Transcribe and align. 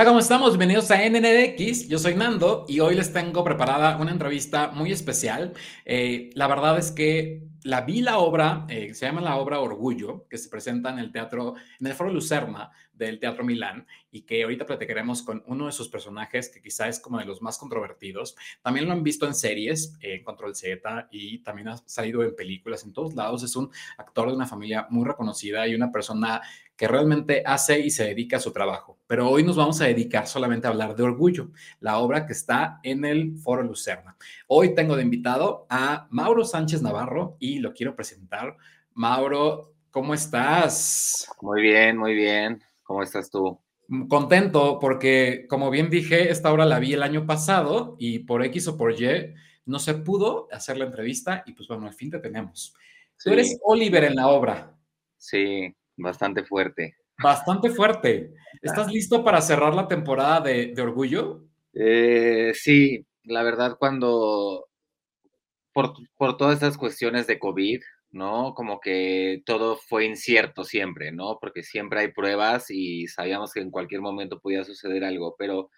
Hola, 0.00 0.08
¿cómo 0.08 0.20
estamos? 0.20 0.56
Bienvenidos 0.56 0.90
a 0.90 0.96
NNDX. 1.06 1.86
Yo 1.86 1.98
soy 1.98 2.14
Nando 2.14 2.64
y 2.66 2.80
hoy 2.80 2.94
les 2.94 3.12
tengo 3.12 3.44
preparada 3.44 3.98
una 3.98 4.10
entrevista 4.10 4.68
muy 4.68 4.92
especial. 4.92 5.52
Eh, 5.84 6.30
la 6.32 6.46
verdad 6.46 6.78
es 6.78 6.90
que 6.90 7.50
la 7.64 7.82
vi 7.82 8.00
la 8.00 8.16
obra, 8.16 8.64
eh, 8.70 8.94
se 8.94 9.04
llama 9.04 9.20
la 9.20 9.36
obra 9.36 9.60
Orgullo, 9.60 10.26
que 10.30 10.38
se 10.38 10.48
presenta 10.48 10.88
en 10.88 11.00
el 11.00 11.12
teatro, 11.12 11.54
en 11.78 11.86
el 11.86 11.92
Foro 11.92 12.10
Lucerna 12.10 12.70
del 12.94 13.18
Teatro 13.18 13.44
Milán 13.44 13.86
y 14.10 14.22
que 14.22 14.42
ahorita 14.42 14.64
platicaremos 14.64 15.22
con 15.22 15.42
uno 15.46 15.66
de 15.66 15.72
sus 15.72 15.88
personajes 15.90 16.48
que 16.48 16.62
quizá 16.62 16.88
es 16.88 16.98
como 16.98 17.18
de 17.18 17.26
los 17.26 17.42
más 17.42 17.58
controvertidos. 17.58 18.36
También 18.62 18.86
lo 18.86 18.92
han 18.92 19.02
visto 19.02 19.26
en 19.26 19.34
series, 19.34 19.98
en 20.00 20.24
Control 20.24 20.54
Z 20.54 21.08
y 21.10 21.42
también 21.42 21.68
ha 21.68 21.76
salido 21.86 22.22
en 22.22 22.34
películas 22.34 22.84
en 22.84 22.94
todos 22.94 23.14
lados. 23.14 23.42
Es 23.42 23.54
un 23.54 23.70
actor 23.98 24.28
de 24.28 24.36
una 24.36 24.46
familia 24.46 24.86
muy 24.88 25.06
reconocida 25.06 25.68
y 25.68 25.74
una 25.74 25.92
persona 25.92 26.40
que 26.80 26.88
realmente 26.88 27.42
hace 27.44 27.78
y 27.78 27.90
se 27.90 28.04
dedica 28.04 28.38
a 28.38 28.40
su 28.40 28.52
trabajo. 28.52 28.98
Pero 29.06 29.28
hoy 29.28 29.42
nos 29.42 29.56
vamos 29.56 29.78
a 29.82 29.84
dedicar 29.84 30.26
solamente 30.26 30.66
a 30.66 30.70
hablar 30.70 30.96
de 30.96 31.02
Orgullo, 31.02 31.50
la 31.78 31.98
obra 31.98 32.24
que 32.24 32.32
está 32.32 32.80
en 32.82 33.04
el 33.04 33.36
Foro 33.36 33.62
Lucerna. 33.62 34.16
Hoy 34.46 34.74
tengo 34.74 34.96
de 34.96 35.02
invitado 35.02 35.66
a 35.68 36.08
Mauro 36.08 36.42
Sánchez 36.42 36.80
Navarro 36.80 37.36
y 37.38 37.58
lo 37.58 37.74
quiero 37.74 37.94
presentar. 37.94 38.56
Mauro, 38.94 39.74
¿cómo 39.90 40.14
estás? 40.14 41.30
Muy 41.42 41.60
bien, 41.60 41.98
muy 41.98 42.14
bien. 42.14 42.64
¿Cómo 42.82 43.02
estás 43.02 43.30
tú? 43.30 43.60
Contento 44.08 44.78
porque, 44.80 45.44
como 45.50 45.68
bien 45.68 45.90
dije, 45.90 46.30
esta 46.30 46.50
obra 46.50 46.64
la 46.64 46.78
vi 46.78 46.94
el 46.94 47.02
año 47.02 47.26
pasado 47.26 47.96
y 47.98 48.20
por 48.20 48.42
X 48.42 48.68
o 48.68 48.78
por 48.78 48.98
Y 48.98 49.34
no 49.66 49.80
se 49.80 49.92
pudo 49.92 50.48
hacer 50.50 50.78
la 50.78 50.86
entrevista 50.86 51.42
y 51.44 51.52
pues 51.52 51.68
bueno, 51.68 51.86
al 51.86 51.92
fin 51.92 52.10
te 52.10 52.20
tenemos. 52.20 52.72
Tú 53.22 53.32
eres 53.32 53.58
Oliver 53.64 54.04
en 54.04 54.14
la 54.14 54.28
obra. 54.28 54.74
Sí, 55.18 55.76
Bastante 56.00 56.44
fuerte. 56.44 56.96
Bastante 57.22 57.68
fuerte. 57.70 58.32
¿Estás 58.62 58.90
listo 58.90 59.22
para 59.22 59.42
cerrar 59.42 59.74
la 59.74 59.86
temporada 59.86 60.40
de, 60.40 60.74
Orgullo? 60.80 61.44
Eh, 61.74 62.52
sí, 62.54 63.06
la 63.24 63.42
verdad 63.42 63.76
cuando, 63.78 64.66
por, 65.74 65.92
por, 66.16 66.38
todas 66.38 66.54
estas 66.54 66.78
cuestiones 66.78 67.26
de 67.26 67.38
COVID, 67.38 67.82
¿no? 68.12 68.54
Como 68.54 68.80
que 68.80 69.42
todo 69.44 69.76
fue 69.76 70.06
incierto 70.06 70.64
siempre, 70.64 71.12
¿no? 71.12 71.38
Porque 71.38 71.62
siempre 71.62 72.00
hay 72.00 72.12
pruebas 72.12 72.70
y 72.70 73.06
sabíamos 73.06 73.52
que 73.52 73.60
en 73.60 73.70
cualquier 73.70 74.00
momento 74.00 74.40
podía 74.40 74.64
suceder 74.64 75.04
algo, 75.04 75.36
pero 75.38 75.70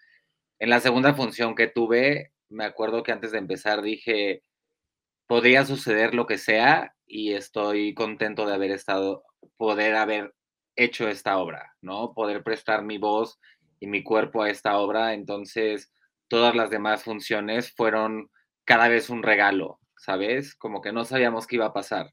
en 0.59 0.69
la 0.69 0.79
segunda 0.79 1.13
función 1.13 1.53
que 1.53 1.67
tuve, 1.67 2.31
me 2.47 2.63
acuerdo 2.63 3.03
que 3.03 3.11
antes 3.11 3.33
de 3.33 3.39
empezar 3.39 3.81
dije, 3.81 4.41
podría 5.27 5.65
suceder 5.65 6.15
lo 6.15 6.25
que 6.27 6.37
sea 6.37 6.92
y 7.05 7.33
estoy 7.33 7.93
contento 7.93 8.45
de 8.45 8.53
haber 8.53 8.71
estado 8.71 9.23
poder 9.57 9.95
haber 9.95 10.33
hecho 10.75 11.07
esta 11.07 11.37
obra, 11.37 11.73
¿no? 11.81 12.13
Poder 12.13 12.43
prestar 12.43 12.83
mi 12.83 12.97
voz 12.97 13.39
y 13.79 13.87
mi 13.87 14.03
cuerpo 14.03 14.41
a 14.41 14.49
esta 14.49 14.77
obra. 14.77 15.13
Entonces, 15.13 15.91
todas 16.27 16.55
las 16.55 16.69
demás 16.69 17.03
funciones 17.03 17.73
fueron 17.75 18.29
cada 18.65 18.87
vez 18.87 19.09
un 19.09 19.23
regalo, 19.23 19.79
¿sabes? 19.97 20.55
Como 20.55 20.81
que 20.81 20.91
no 20.91 21.05
sabíamos 21.05 21.47
qué 21.47 21.57
iba 21.57 21.67
a 21.67 21.73
pasar. 21.73 22.11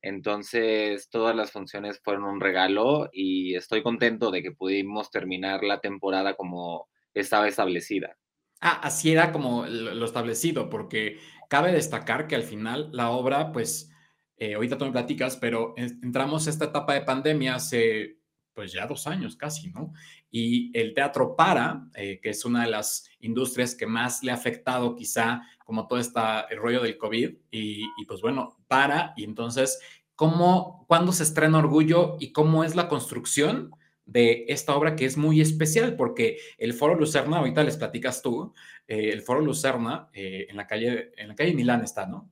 Entonces, 0.00 1.10
todas 1.10 1.34
las 1.34 1.50
funciones 1.50 2.00
fueron 2.02 2.24
un 2.24 2.40
regalo 2.40 3.08
y 3.12 3.56
estoy 3.56 3.82
contento 3.82 4.30
de 4.30 4.42
que 4.42 4.52
pudimos 4.52 5.10
terminar 5.10 5.64
la 5.64 5.80
temporada 5.80 6.34
como 6.34 6.88
estaba 7.14 7.48
establecida. 7.48 8.16
Ah, 8.60 8.80
así 8.82 9.12
era 9.12 9.32
como 9.32 9.66
lo 9.66 10.04
establecido, 10.04 10.68
porque 10.68 11.18
cabe 11.48 11.72
destacar 11.72 12.26
que 12.26 12.36
al 12.36 12.44
final 12.44 12.90
la 12.92 13.10
obra, 13.10 13.52
pues, 13.52 13.90
eh, 14.36 14.54
ahorita 14.54 14.78
tú 14.78 14.84
me 14.84 14.92
platicas, 14.92 15.36
pero 15.36 15.74
entramos 15.76 16.46
a 16.46 16.50
esta 16.50 16.66
etapa 16.66 16.94
de 16.94 17.02
pandemia 17.02 17.56
hace 17.56 18.18
pues 18.58 18.72
ya 18.72 18.88
dos 18.88 19.06
años 19.06 19.36
casi, 19.36 19.70
¿no? 19.70 19.92
Y 20.32 20.76
el 20.76 20.92
teatro 20.92 21.36
para, 21.36 21.86
eh, 21.94 22.18
que 22.20 22.30
es 22.30 22.44
una 22.44 22.64
de 22.64 22.70
las 22.70 23.08
industrias 23.20 23.76
que 23.76 23.86
más 23.86 24.24
le 24.24 24.32
ha 24.32 24.34
afectado 24.34 24.96
quizá 24.96 25.42
como 25.64 25.86
todo 25.86 26.00
este 26.00 26.20
rollo 26.56 26.82
del 26.82 26.98
COVID, 26.98 27.36
y, 27.52 27.84
pues 28.08 28.20
bueno, 28.20 28.58
para, 28.66 29.12
y 29.16 29.22
entonces, 29.22 29.78
¿cómo, 30.16 30.84
cuándo 30.88 31.12
se 31.12 31.22
estrena 31.22 31.58
Orgullo 31.58 32.16
y 32.18 32.32
cómo 32.32 32.64
es 32.64 32.74
la 32.74 32.88
construcción 32.88 33.70
de 34.06 34.46
esta 34.48 34.74
obra 34.74 34.96
que 34.96 35.04
es 35.04 35.16
muy 35.16 35.40
especial? 35.40 35.94
Porque 35.94 36.38
el 36.58 36.74
Foro 36.74 36.96
Lucerna, 36.96 37.38
ahorita 37.38 37.62
les 37.62 37.76
platicas 37.76 38.22
tú, 38.22 38.54
eh, 38.88 39.10
el 39.10 39.22
Foro 39.22 39.40
Lucerna 39.40 40.08
en 40.12 40.56
la 40.56 40.66
calle, 40.66 41.12
en 41.16 41.28
la 41.28 41.34
calle 41.36 41.54
Milán 41.54 41.84
está, 41.84 42.06
¿no? 42.06 42.30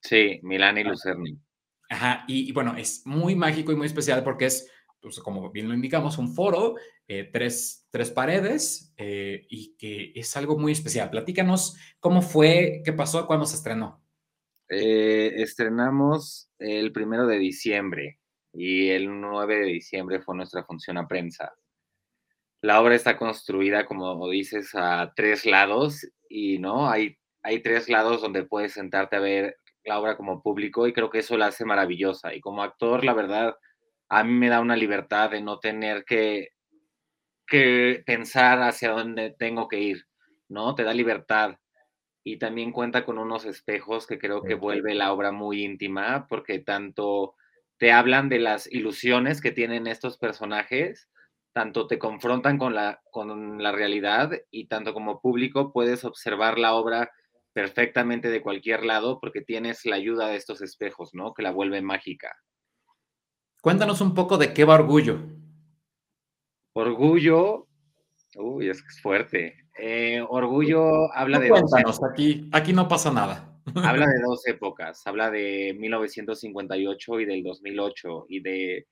Sí, 0.00 0.38
Milán 0.44 0.78
y 0.78 0.84
Lucerni. 0.84 1.36
Ajá, 1.88 2.24
y, 2.26 2.52
bueno, 2.52 2.76
es 2.76 3.06
muy 3.06 3.36
mágico 3.36 3.72
y 3.72 3.76
muy 3.76 3.86
especial 3.86 4.24
porque 4.24 4.46
es, 4.46 4.70
pues, 5.00 5.18
como 5.20 5.50
bien 5.50 5.68
lo 5.68 5.74
indicamos, 5.74 6.18
un 6.18 6.34
foro, 6.34 6.74
eh, 7.06 7.28
tres, 7.32 7.86
tres, 7.90 8.10
paredes 8.10 8.92
eh, 8.96 9.46
y 9.48 9.76
que 9.76 10.12
es 10.14 10.36
algo 10.36 10.58
muy 10.58 10.72
especial. 10.72 11.10
Platícanos 11.10 11.76
cómo 12.00 12.22
fue, 12.22 12.82
qué 12.84 12.92
pasó, 12.92 13.26
cuándo 13.26 13.46
se 13.46 13.56
estrenó. 13.56 14.02
Eh, 14.68 15.34
estrenamos 15.36 16.50
el 16.58 16.92
primero 16.92 17.26
de 17.26 17.38
diciembre 17.38 18.18
y 18.52 18.88
el 18.88 19.20
9 19.20 19.58
de 19.60 19.66
diciembre 19.66 20.20
fue 20.20 20.34
nuestra 20.34 20.64
función 20.64 20.98
a 20.98 21.06
prensa. 21.06 21.52
La 22.62 22.80
obra 22.80 22.94
está 22.94 23.16
construida, 23.16 23.86
como 23.86 24.28
dices, 24.28 24.70
a 24.74 25.12
tres 25.14 25.44
lados 25.46 26.06
y 26.28 26.58
no 26.58 26.88
hay, 26.88 27.16
hay 27.42 27.62
tres 27.62 27.88
lados 27.88 28.22
donde 28.22 28.44
puedes 28.44 28.72
sentarte 28.72 29.16
a 29.16 29.20
ver 29.20 29.56
la 29.84 30.00
obra 30.00 30.16
como 30.16 30.42
público 30.42 30.86
y 30.86 30.92
creo 30.92 31.10
que 31.10 31.20
eso 31.20 31.36
la 31.36 31.46
hace 31.46 31.64
maravillosa. 31.64 32.34
Y 32.34 32.40
como 32.40 32.62
actor, 32.62 33.04
la 33.04 33.14
verdad, 33.14 33.56
a 34.08 34.24
mí 34.24 34.32
me 34.32 34.48
da 34.48 34.60
una 34.60 34.76
libertad 34.76 35.30
de 35.30 35.40
no 35.40 35.58
tener 35.58 36.04
que, 36.04 36.48
que 37.46 38.02
pensar 38.04 38.60
hacia 38.62 38.90
dónde 38.90 39.34
tengo 39.38 39.68
que 39.68 39.80
ir, 39.80 40.06
¿no? 40.48 40.74
Te 40.74 40.82
da 40.82 40.92
libertad. 40.92 41.58
Y 42.24 42.38
también 42.38 42.72
cuenta 42.72 43.04
con 43.04 43.18
unos 43.18 43.44
espejos 43.44 44.06
que 44.06 44.18
creo 44.18 44.42
que 44.42 44.54
vuelve 44.54 44.94
la 44.94 45.12
obra 45.12 45.30
muy 45.30 45.62
íntima, 45.64 46.26
porque 46.28 46.58
tanto 46.58 47.36
te 47.78 47.92
hablan 47.92 48.28
de 48.28 48.40
las 48.40 48.70
ilusiones 48.72 49.40
que 49.40 49.52
tienen 49.52 49.86
estos 49.86 50.18
personajes, 50.18 51.08
tanto 51.56 51.86
te 51.86 51.98
confrontan 51.98 52.58
con 52.58 52.74
la, 52.74 53.00
con 53.10 53.62
la 53.62 53.72
realidad 53.72 54.30
y 54.50 54.66
tanto 54.66 54.92
como 54.92 55.22
público 55.22 55.72
puedes 55.72 56.04
observar 56.04 56.58
la 56.58 56.74
obra 56.74 57.10
perfectamente 57.54 58.28
de 58.28 58.42
cualquier 58.42 58.84
lado 58.84 59.18
porque 59.18 59.40
tienes 59.40 59.86
la 59.86 59.96
ayuda 59.96 60.28
de 60.28 60.36
estos 60.36 60.60
espejos, 60.60 61.14
¿no? 61.14 61.32
Que 61.32 61.42
la 61.42 61.52
vuelven 61.52 61.86
mágica. 61.86 62.36
Cuéntanos 63.62 64.02
un 64.02 64.12
poco 64.12 64.36
de 64.36 64.52
qué 64.52 64.66
va 64.66 64.74
Orgullo. 64.74 65.18
Orgullo, 66.74 67.68
uy, 68.34 68.68
es 68.68 68.84
fuerte. 69.00 69.56
Eh, 69.78 70.22
orgullo 70.28 71.10
habla 71.14 71.38
de... 71.38 71.48
Cuéntanos, 71.48 72.04
aquí, 72.04 72.50
aquí 72.52 72.74
no 72.74 72.86
pasa 72.86 73.10
nada. 73.10 73.62
Habla 73.76 74.04
de 74.04 74.20
dos 74.26 74.46
épocas, 74.46 75.06
habla 75.06 75.30
de 75.30 75.74
1958 75.78 77.20
y 77.20 77.24
del 77.24 77.42
2008 77.42 78.26
y 78.28 78.40
de 78.40 78.86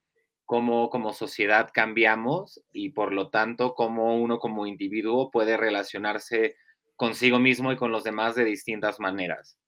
cómo 0.45 0.91
como 0.91 1.13
sociedad 1.13 1.71
cambiamos 1.73 2.63
y 2.73 2.91
por 2.91 3.13
lo 3.13 3.31
tanto 3.31 3.75
cómo 3.75 4.17
uno 4.17 4.39
como 4.39 4.67
individuo 4.67 5.31
puede 5.31 5.57
relacionarse 5.57 6.57
consigo 6.97 7.39
mismo 7.39 7.73
y 7.73 7.77
con 7.77 7.93
los 7.93 8.05
demás 8.05 8.35
de 8.35 8.45
distintas 8.45 9.01
maneras. 9.01 9.59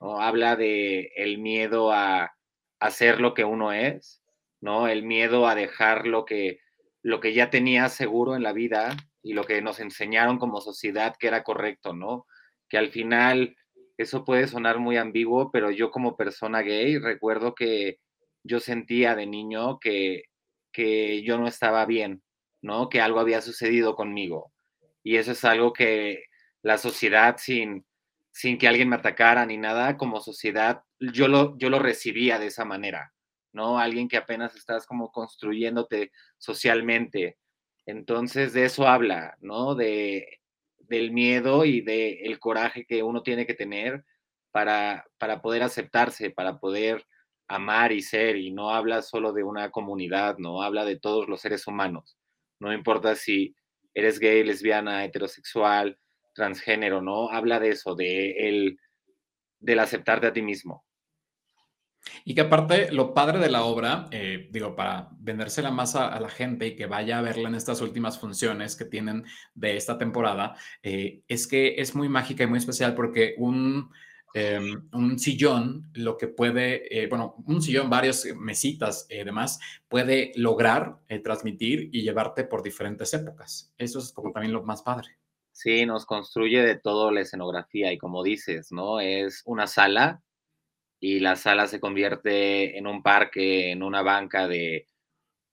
¿no? 0.00 0.20
Habla 0.20 0.56
de 0.56 1.10
el 1.16 1.38
miedo 1.38 1.92
a 1.92 2.32
hacer 2.80 3.20
lo 3.20 3.34
que 3.34 3.44
uno 3.44 3.72
es, 3.72 4.22
¿no? 4.60 4.88
El 4.88 5.02
miedo 5.02 5.46
a 5.48 5.54
dejar 5.54 6.06
lo 6.06 6.24
que, 6.24 6.60
lo 7.02 7.20
que 7.20 7.32
ya 7.32 7.50
tenía 7.50 7.88
seguro 7.88 8.36
en 8.36 8.42
la 8.42 8.52
vida 8.52 8.96
y 9.22 9.32
lo 9.32 9.44
que 9.44 9.62
nos 9.62 9.80
enseñaron 9.80 10.38
como 10.38 10.60
sociedad 10.60 11.16
que 11.18 11.28
era 11.28 11.42
correcto, 11.42 11.94
¿no? 11.94 12.26
Que 12.68 12.78
al 12.78 12.90
final 12.90 13.56
eso 13.96 14.24
puede 14.24 14.46
sonar 14.46 14.78
muy 14.78 14.96
ambiguo, 14.98 15.50
pero 15.50 15.70
yo 15.70 15.90
como 15.90 16.16
persona 16.16 16.62
gay 16.62 16.98
recuerdo 16.98 17.54
que 17.54 17.98
yo 18.46 18.60
sentía 18.60 19.14
de 19.14 19.26
niño 19.26 19.78
que, 19.78 20.24
que 20.72 21.22
yo 21.22 21.38
no 21.38 21.48
estaba 21.48 21.84
bien, 21.86 22.22
¿no? 22.62 22.88
Que 22.88 23.00
algo 23.00 23.20
había 23.20 23.42
sucedido 23.42 23.96
conmigo. 23.96 24.52
Y 25.02 25.16
eso 25.16 25.32
es 25.32 25.44
algo 25.44 25.72
que 25.72 26.24
la 26.62 26.78
sociedad 26.78 27.36
sin, 27.38 27.86
sin 28.32 28.58
que 28.58 28.68
alguien 28.68 28.88
me 28.88 28.96
atacara 28.96 29.46
ni 29.46 29.56
nada, 29.56 29.96
como 29.96 30.20
sociedad, 30.20 30.82
yo 30.98 31.28
lo, 31.28 31.56
yo 31.58 31.70
lo 31.70 31.78
recibía 31.78 32.38
de 32.38 32.48
esa 32.48 32.64
manera, 32.64 33.12
¿no? 33.52 33.78
Alguien 33.78 34.08
que 34.08 34.16
apenas 34.16 34.54
estás 34.56 34.86
como 34.86 35.10
construyéndote 35.10 36.12
socialmente. 36.38 37.38
Entonces, 37.86 38.52
de 38.52 38.64
eso 38.64 38.86
habla, 38.88 39.36
¿no? 39.40 39.74
De, 39.74 40.40
del 40.80 41.12
miedo 41.12 41.64
y 41.64 41.80
del 41.80 42.18
el 42.22 42.38
coraje 42.38 42.84
que 42.84 43.02
uno 43.02 43.22
tiene 43.22 43.46
que 43.46 43.54
tener 43.54 44.04
para, 44.50 45.06
para 45.18 45.40
poder 45.40 45.62
aceptarse, 45.62 46.30
para 46.30 46.58
poder 46.58 47.06
amar 47.48 47.92
y 47.92 48.02
ser, 48.02 48.36
y 48.36 48.52
no 48.52 48.70
habla 48.70 49.02
solo 49.02 49.32
de 49.32 49.42
una 49.42 49.70
comunidad, 49.70 50.38
no 50.38 50.62
habla 50.62 50.84
de 50.84 50.98
todos 50.98 51.28
los 51.28 51.40
seres 51.40 51.66
humanos. 51.66 52.16
No 52.58 52.72
importa 52.72 53.14
si 53.14 53.54
eres 53.94 54.18
gay, 54.18 54.44
lesbiana, 54.44 55.04
heterosexual, 55.04 55.98
transgénero, 56.34 57.00
¿no? 57.00 57.30
Habla 57.30 57.60
de 57.60 57.70
eso, 57.70 57.94
de 57.94 58.48
el, 58.48 58.78
del 59.58 59.78
aceptarte 59.78 60.26
a 60.26 60.32
ti 60.32 60.42
mismo. 60.42 60.84
Y 62.24 62.34
que 62.34 62.42
aparte, 62.42 62.92
lo 62.92 63.14
padre 63.14 63.38
de 63.38 63.50
la 63.50 63.64
obra, 63.64 64.06
eh, 64.10 64.48
digo, 64.52 64.76
para 64.76 65.08
vendérsela 65.18 65.70
más 65.70 65.96
a, 65.96 66.08
a, 66.08 66.20
la 66.20 66.28
gente 66.28 66.66
y 66.68 66.76
que 66.76 66.86
vaya 66.86 67.18
a 67.18 67.22
verla 67.22 67.48
en 67.48 67.56
estas 67.56 67.80
últimas 67.80 68.18
funciones 68.18 68.76
que 68.76 68.84
tienen 68.84 69.24
de 69.54 69.76
esta 69.76 69.98
temporada, 69.98 70.54
eh, 70.82 71.22
es 71.26 71.48
que 71.48 71.76
es 71.78 71.96
muy 71.96 72.08
mágica 72.08 72.44
y 72.44 72.46
muy 72.46 72.58
especial 72.58 72.94
porque 72.94 73.34
un, 73.38 73.90
eh, 74.34 74.60
un 74.92 75.18
sillón, 75.18 75.90
lo 75.94 76.16
que 76.16 76.28
puede, 76.28 77.02
eh, 77.02 77.06
bueno, 77.06 77.36
un 77.46 77.62
sillón, 77.62 77.88
varias 77.88 78.26
mesitas 78.36 79.06
y 79.08 79.24
demás, 79.24 79.58
puede 79.88 80.32
lograr 80.36 80.98
transmitir 81.22 81.88
y 81.92 82.02
llevarte 82.02 82.44
por 82.44 82.62
diferentes 82.62 83.12
épocas. 83.14 83.72
Eso 83.78 83.98
es 83.98 84.12
como 84.12 84.32
también 84.32 84.52
lo 84.52 84.62
más 84.62 84.82
padre. 84.82 85.16
Sí, 85.52 85.86
nos 85.86 86.04
construye 86.04 86.60
de 86.60 86.76
todo 86.76 87.10
la 87.10 87.22
escenografía 87.22 87.90
y 87.90 87.96
como 87.96 88.22
dices, 88.22 88.72
¿no? 88.72 89.00
Es 89.00 89.42
una 89.46 89.66
sala 89.66 90.22
y 91.00 91.20
la 91.20 91.34
sala 91.36 91.66
se 91.66 91.80
convierte 91.80 92.76
en 92.76 92.86
un 92.86 93.02
parque, 93.02 93.70
en 93.70 93.82
una 93.82 94.02
banca 94.02 94.48
de, 94.48 94.86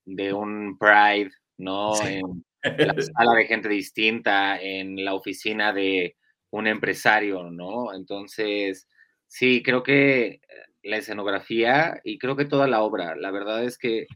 de 0.04 0.34
un 0.34 0.76
Pride, 0.78 1.30
¿no? 1.56 1.94
Sí. 1.94 2.20
En 2.62 2.86
la 2.88 3.02
sala 3.02 3.34
de 3.34 3.46
gente 3.46 3.68
distinta, 3.70 4.60
en 4.60 5.02
la 5.04 5.14
oficina 5.14 5.72
de 5.72 6.16
un 6.54 6.68
empresario, 6.68 7.50
¿no? 7.50 7.92
Entonces, 7.94 8.88
sí, 9.26 9.62
creo 9.64 9.82
que 9.82 10.40
la 10.84 10.98
escenografía 10.98 12.00
y 12.04 12.18
creo 12.18 12.36
que 12.36 12.44
toda 12.44 12.68
la 12.68 12.82
obra, 12.82 13.16
la 13.16 13.32
verdad 13.32 13.64
es 13.64 13.76
que 13.76 14.06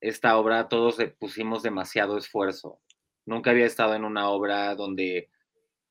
esta 0.00 0.38
obra 0.38 0.68
todos 0.68 0.96
pusimos 1.18 1.62
demasiado 1.62 2.16
esfuerzo. 2.16 2.80
Nunca 3.26 3.50
había 3.50 3.66
estado 3.66 3.94
en 3.94 4.04
una 4.04 4.30
obra 4.30 4.74
donde 4.74 5.28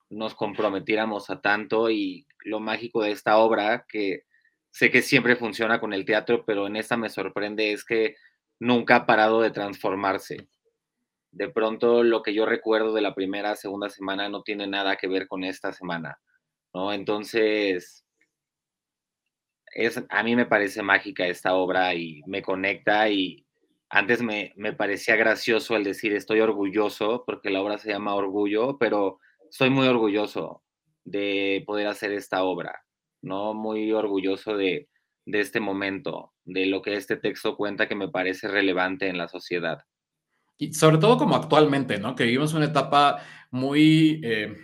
nos 0.10 0.34
comprometiéramos 0.34 1.30
a 1.30 1.40
tanto 1.40 1.92
y 1.92 2.26
lo 2.46 2.60
mágico 2.60 3.04
de 3.04 3.12
esta 3.12 3.38
obra 3.38 3.86
que 3.88 4.24
sé 4.72 4.90
que 4.90 5.04
siempre 5.04 5.36
funciona 5.36 5.80
con 5.80 5.94
el 5.94 6.04
teatro, 6.04 6.46
pero 6.46 6.66
en 6.66 6.78
esta 6.78 6.98
me 6.98 7.10
sorprende 7.10 7.74
es 7.74 7.86
que 7.86 8.16
nunca 8.60 8.96
ha 8.96 9.06
parado 9.06 9.42
de 9.42 9.52
transformarse. 9.52 10.48
De 11.32 11.50
pronto 11.50 12.04
lo 12.04 12.24
que 12.24 12.34
yo 12.34 12.46
recuerdo 12.46 12.94
de 12.94 13.02
la 13.02 13.16
primera, 13.16 13.56
segunda 13.56 13.90
semana 13.90 14.30
no 14.30 14.44
tiene 14.44 14.68
nada 14.68 14.98
que 14.98 15.08
ver 15.08 15.28
con 15.28 15.44
esta 15.44 15.74
semana, 15.74 16.20
¿no? 16.74 16.94
Entonces, 16.94 18.06
es, 19.74 20.04
a 20.10 20.24
mí 20.24 20.36
me 20.36 20.46
parece 20.46 20.82
mágica 20.82 21.28
esta 21.28 21.56
obra 21.56 21.94
y 21.94 22.22
me 22.26 22.42
conecta 22.42 23.10
y 23.10 23.46
antes 23.90 24.22
me, 24.22 24.54
me 24.56 24.74
parecía 24.74 25.16
gracioso 25.16 25.76
el 25.76 25.84
decir 25.84 26.14
estoy 26.14 26.42
orgulloso 26.42 27.24
porque 27.26 27.50
la 27.50 27.62
obra 27.62 27.78
se 27.78 27.90
llama 27.92 28.16
Orgullo, 28.16 28.78
pero 28.78 29.20
estoy 29.50 29.70
muy 29.70 29.88
orgulloso 29.88 30.64
de 31.06 31.64
poder 31.66 31.88
hacer 31.88 32.12
esta 32.12 32.44
obra 32.44 32.84
¿no? 33.22 33.54
Muy 33.54 33.92
orgulloso 33.92 34.56
de, 34.58 34.90
de 35.26 35.40
este 35.40 35.60
momento, 35.60 36.34
de 36.46 36.66
lo 36.66 36.82
que 36.82 36.96
este 36.96 37.18
texto 37.18 37.56
cuenta 37.56 37.88
que 37.88 37.96
me 37.96 38.10
parece 38.10 38.48
relevante 38.48 39.08
en 39.08 39.18
la 39.18 39.28
sociedad. 39.28 39.80
Y 40.62 40.74
sobre 40.74 40.98
todo 40.98 41.18
como 41.18 41.38
actualmente, 41.38 41.98
¿no? 42.00 42.16
Que 42.16 42.26
vivimos 42.26 42.54
una 42.54 42.66
etapa 42.66 43.24
muy, 43.50 44.20
eh, 44.26 44.58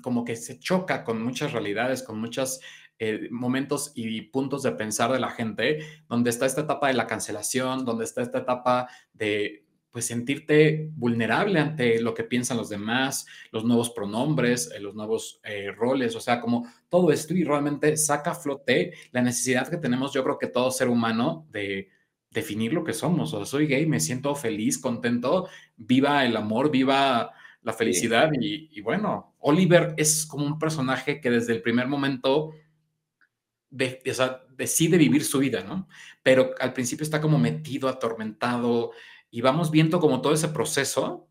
como 0.00 0.24
que 0.24 0.36
se 0.36 0.60
choca 0.60 1.02
con 1.02 1.20
muchas 1.20 1.52
realidades, 1.52 2.04
con 2.04 2.20
muchos 2.20 2.60
eh, 3.00 3.26
momentos 3.32 3.90
y 3.96 4.22
puntos 4.22 4.62
de 4.62 4.70
pensar 4.70 5.10
de 5.10 5.18
la 5.18 5.30
gente, 5.30 5.80
donde 6.08 6.30
está 6.30 6.46
esta 6.46 6.60
etapa 6.60 6.86
de 6.86 6.94
la 6.94 7.08
cancelación, 7.08 7.84
donde 7.84 8.04
está 8.04 8.22
esta 8.22 8.38
etapa 8.38 8.88
de, 9.12 9.66
pues 9.90 10.06
sentirte 10.06 10.88
vulnerable 10.92 11.58
ante 11.58 12.00
lo 12.00 12.14
que 12.14 12.22
piensan 12.22 12.56
los 12.56 12.68
demás, 12.68 13.26
los 13.50 13.64
nuevos 13.64 13.90
pronombres, 13.90 14.70
eh, 14.70 14.78
los 14.78 14.94
nuevos 14.94 15.40
roles, 15.76 16.14
o 16.14 16.20
sea, 16.20 16.40
como 16.40 16.64
todo 16.88 17.10
esto 17.10 17.34
y 17.34 17.42
realmente 17.42 17.96
saca 17.96 18.30
a 18.30 18.34
flote 18.36 18.92
la 19.10 19.20
necesidad 19.20 19.68
que 19.68 19.78
tenemos, 19.78 20.12
yo 20.12 20.22
creo 20.22 20.38
que 20.38 20.46
todo 20.46 20.70
ser 20.70 20.88
humano, 20.88 21.48
de 21.50 21.88
definir 22.30 22.72
lo 22.72 22.84
que 22.84 22.92
somos. 22.92 23.32
O 23.34 23.38
sea, 23.38 23.46
soy 23.46 23.66
gay, 23.66 23.86
me 23.86 24.00
siento 24.00 24.34
feliz, 24.34 24.78
contento, 24.78 25.48
viva 25.76 26.24
el 26.24 26.36
amor, 26.36 26.70
viva 26.70 27.32
la 27.62 27.72
felicidad 27.72 28.30
y, 28.40 28.70
y, 28.72 28.80
bueno, 28.80 29.34
Oliver 29.38 29.94
es 29.98 30.24
como 30.24 30.46
un 30.46 30.58
personaje 30.58 31.20
que 31.20 31.30
desde 31.30 31.52
el 31.52 31.60
primer 31.60 31.88
momento 31.88 32.52
de, 33.70 34.02
o 34.08 34.14
sea, 34.14 34.42
decide 34.56 34.96
vivir 34.98 35.24
su 35.24 35.38
vida, 35.38 35.62
¿no? 35.62 35.88
Pero 36.22 36.52
al 36.58 36.72
principio 36.72 37.04
está 37.04 37.20
como 37.20 37.38
metido, 37.38 37.88
atormentado, 37.88 38.92
y 39.30 39.40
vamos 39.40 39.70
viendo 39.70 40.00
como 40.00 40.20
todo 40.20 40.32
ese 40.32 40.48
proceso 40.48 41.28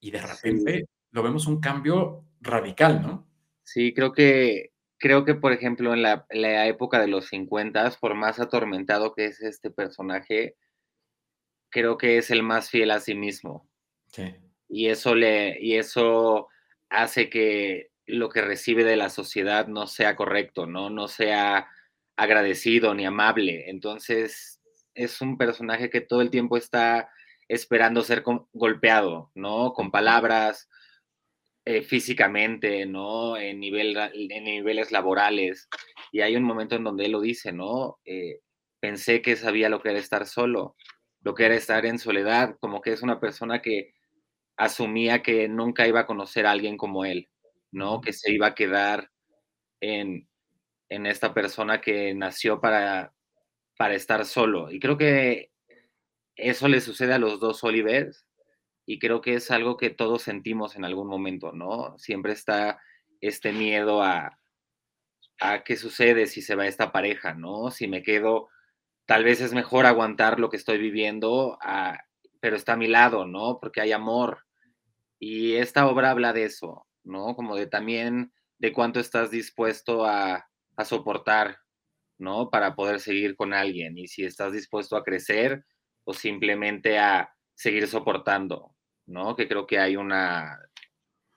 y 0.00 0.10
de 0.10 0.22
repente 0.22 0.78
sí. 0.78 0.84
lo 1.10 1.22
vemos 1.22 1.46
un 1.46 1.60
cambio 1.60 2.24
radical, 2.40 3.02
¿no? 3.02 3.26
Sí, 3.64 3.92
creo 3.92 4.12
que, 4.12 4.71
creo 5.02 5.24
que 5.24 5.34
por 5.34 5.52
ejemplo, 5.52 5.92
en 5.92 6.02
la, 6.02 6.26
la 6.30 6.68
época 6.68 7.00
de 7.00 7.08
los 7.08 7.26
50, 7.26 7.90
por 8.00 8.14
más 8.14 8.38
atormentado 8.38 9.14
que 9.14 9.24
es 9.26 9.40
este 9.42 9.70
personaje, 9.70 10.54
creo 11.70 11.98
que 11.98 12.18
es 12.18 12.30
el 12.30 12.44
más 12.44 12.70
fiel 12.70 12.92
a 12.92 13.00
sí 13.00 13.16
mismo. 13.16 13.68
Sí. 14.06 14.32
Y 14.68 14.86
eso, 14.86 15.16
le, 15.16 15.58
y 15.60 15.74
eso 15.74 16.46
hace 16.88 17.28
que 17.28 17.90
lo 18.06 18.28
que 18.28 18.42
recibe 18.42 18.84
de 18.84 18.96
la 18.96 19.10
sociedad 19.10 19.66
no 19.66 19.88
sea 19.88 20.14
correcto, 20.14 20.66
¿no? 20.66 20.88
No 20.88 21.08
sea 21.08 21.68
agradecido 22.16 22.94
ni 22.94 23.04
amable. 23.04 23.70
Entonces, 23.70 24.60
es 24.94 25.20
un 25.20 25.36
personaje 25.36 25.90
que 25.90 26.00
todo 26.00 26.20
el 26.20 26.30
tiempo 26.30 26.56
está 26.56 27.10
esperando 27.48 28.02
ser 28.02 28.22
golpeado, 28.52 29.32
¿no? 29.34 29.72
Con 29.72 29.90
palabras, 29.90 30.68
eh, 31.64 31.82
físicamente, 31.82 32.86
¿no? 32.86 33.36
En, 33.36 33.60
nivel, 33.60 33.96
en 34.14 34.44
niveles 34.44 34.90
laborales. 34.92 35.68
Y 36.12 36.20
hay 36.20 36.36
un 36.36 36.42
momento 36.44 36.76
en 36.76 36.84
donde 36.84 37.06
él 37.06 37.12
lo 37.12 37.20
dice, 37.20 37.52
¿no? 37.52 37.98
Eh, 38.04 38.40
pensé 38.80 39.22
que 39.22 39.36
sabía 39.36 39.68
lo 39.68 39.80
que 39.82 39.90
era 39.90 39.98
estar 39.98 40.26
solo, 40.26 40.76
lo 41.22 41.34
que 41.34 41.44
era 41.46 41.54
estar 41.54 41.86
en 41.86 41.98
soledad, 41.98 42.56
como 42.60 42.80
que 42.82 42.92
es 42.92 43.02
una 43.02 43.20
persona 43.20 43.62
que 43.62 43.92
asumía 44.56 45.22
que 45.22 45.48
nunca 45.48 45.86
iba 45.88 46.00
a 46.00 46.06
conocer 46.06 46.46
a 46.46 46.52
alguien 46.52 46.76
como 46.76 47.04
él, 47.04 47.30
¿no? 47.72 48.00
Que 48.00 48.12
se 48.12 48.32
iba 48.32 48.48
a 48.48 48.54
quedar 48.54 49.10
en, 49.80 50.28
en 50.90 51.06
esta 51.06 51.34
persona 51.34 51.80
que 51.80 52.14
nació 52.14 52.60
para, 52.60 53.14
para 53.78 53.94
estar 53.94 54.24
solo. 54.26 54.70
Y 54.70 54.80
creo 54.80 54.98
que 54.98 55.50
eso 56.36 56.68
le 56.68 56.80
sucede 56.80 57.14
a 57.14 57.18
los 57.18 57.40
dos 57.40 57.64
Olivers 57.64 58.26
y 58.92 58.98
creo 58.98 59.22
que 59.22 59.32
es 59.32 59.50
algo 59.50 59.78
que 59.78 59.88
todos 59.88 60.20
sentimos 60.20 60.76
en 60.76 60.84
algún 60.84 61.08
momento, 61.08 61.52
¿no? 61.52 61.98
Siempre 61.98 62.34
está 62.34 62.78
este 63.22 63.50
miedo 63.50 64.02
a, 64.02 64.38
a 65.40 65.64
qué 65.64 65.76
sucede 65.76 66.26
si 66.26 66.42
se 66.42 66.56
va 66.56 66.66
esta 66.66 66.92
pareja, 66.92 67.32
¿no? 67.32 67.70
Si 67.70 67.88
me 67.88 68.02
quedo, 68.02 68.50
tal 69.06 69.24
vez 69.24 69.40
es 69.40 69.54
mejor 69.54 69.86
aguantar 69.86 70.38
lo 70.38 70.50
que 70.50 70.58
estoy 70.58 70.76
viviendo, 70.76 71.56
a, 71.62 72.00
pero 72.40 72.54
está 72.54 72.74
a 72.74 72.76
mi 72.76 72.86
lado, 72.86 73.26
¿no? 73.26 73.58
Porque 73.62 73.80
hay 73.80 73.92
amor. 73.92 74.44
Y 75.18 75.54
esta 75.54 75.86
obra 75.86 76.10
habla 76.10 76.34
de 76.34 76.44
eso, 76.44 76.86
¿no? 77.02 77.34
Como 77.34 77.56
de 77.56 77.68
también 77.68 78.34
de 78.58 78.74
cuánto 78.74 79.00
estás 79.00 79.30
dispuesto 79.30 80.04
a, 80.04 80.50
a 80.76 80.84
soportar, 80.84 81.60
¿no? 82.18 82.50
Para 82.50 82.74
poder 82.74 83.00
seguir 83.00 83.36
con 83.36 83.54
alguien. 83.54 83.96
Y 83.96 84.08
si 84.08 84.22
estás 84.26 84.52
dispuesto 84.52 84.98
a 84.98 85.02
crecer, 85.02 85.64
o 86.04 86.12
simplemente 86.12 86.98
a 86.98 87.34
seguir 87.54 87.88
soportando, 87.88 88.74
¿no? 89.06 89.36
Que 89.36 89.48
creo 89.48 89.66
que 89.66 89.78
hay 89.78 89.96
una, 89.96 90.58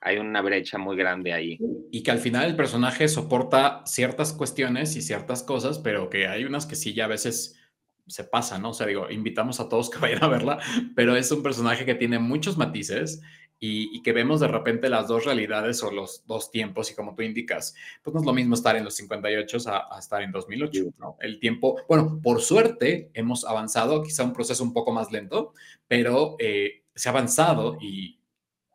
hay 0.00 0.18
una 0.18 0.42
brecha 0.42 0.78
muy 0.78 0.96
grande 0.96 1.32
ahí. 1.32 1.58
Y 1.90 2.02
que 2.02 2.10
al 2.10 2.18
final 2.18 2.44
el 2.44 2.56
personaje 2.56 3.08
soporta 3.08 3.82
ciertas 3.86 4.32
cuestiones 4.32 4.94
y 4.96 5.02
ciertas 5.02 5.42
cosas, 5.42 5.78
pero 5.78 6.10
que 6.10 6.28
hay 6.28 6.44
unas 6.44 6.66
que 6.66 6.76
sí 6.76 6.94
ya 6.94 7.06
a 7.06 7.08
veces 7.08 7.58
se 8.06 8.24
pasan, 8.24 8.62
¿no? 8.62 8.70
O 8.70 8.74
sea, 8.74 8.86
digo, 8.86 9.10
invitamos 9.10 9.58
a 9.58 9.68
todos 9.68 9.90
que 9.90 9.98
vayan 10.00 10.22
a 10.22 10.28
verla, 10.28 10.58
pero 10.94 11.16
es 11.16 11.30
un 11.32 11.42
personaje 11.42 11.84
que 11.84 11.94
tiene 11.94 12.18
muchos 12.18 12.56
matices 12.56 13.20
y, 13.58 13.96
y, 13.96 14.02
que 14.02 14.12
vemos 14.12 14.40
de 14.40 14.48
repente 14.48 14.90
las 14.90 15.08
dos 15.08 15.24
realidades 15.24 15.82
o 15.82 15.90
los 15.90 16.26
dos 16.26 16.50
tiempos 16.50 16.90
y 16.90 16.94
como 16.94 17.14
tú 17.14 17.22
indicas, 17.22 17.74
pues 18.02 18.12
no 18.12 18.20
es 18.20 18.26
lo 18.26 18.34
mismo 18.34 18.54
estar 18.54 18.76
en 18.76 18.84
los 18.84 18.94
58 18.96 19.58
a, 19.66 19.96
a 19.96 19.98
estar 19.98 20.22
en 20.22 20.30
2008, 20.30 20.84
¿no? 20.98 21.16
El 21.20 21.40
tiempo, 21.40 21.80
bueno, 21.88 22.20
por 22.22 22.42
suerte 22.42 23.10
hemos 23.14 23.46
avanzado, 23.46 24.02
quizá 24.02 24.24
un 24.24 24.34
proceso 24.34 24.62
un 24.62 24.74
poco 24.74 24.92
más 24.92 25.10
lento, 25.10 25.54
pero 25.88 26.36
eh, 26.38 26.82
se 26.96 27.08
ha 27.08 27.12
avanzado 27.12 27.76
y 27.80 28.18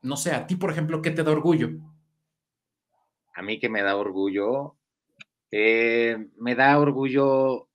no 0.03 0.15
sé, 0.15 0.31
a 0.31 0.47
ti, 0.47 0.55
por 0.55 0.71
ejemplo, 0.71 1.01
¿qué 1.01 1.11
te 1.11 1.23
da 1.23 1.31
orgullo? 1.31 1.69
A 3.33 3.41
mí 3.41 3.59
que 3.59 3.69
me 3.69 3.81
da 3.81 3.95
orgullo, 3.97 4.77
eh, 5.51 6.29
me 6.37 6.55
da 6.55 6.79
orgullo 6.79 7.67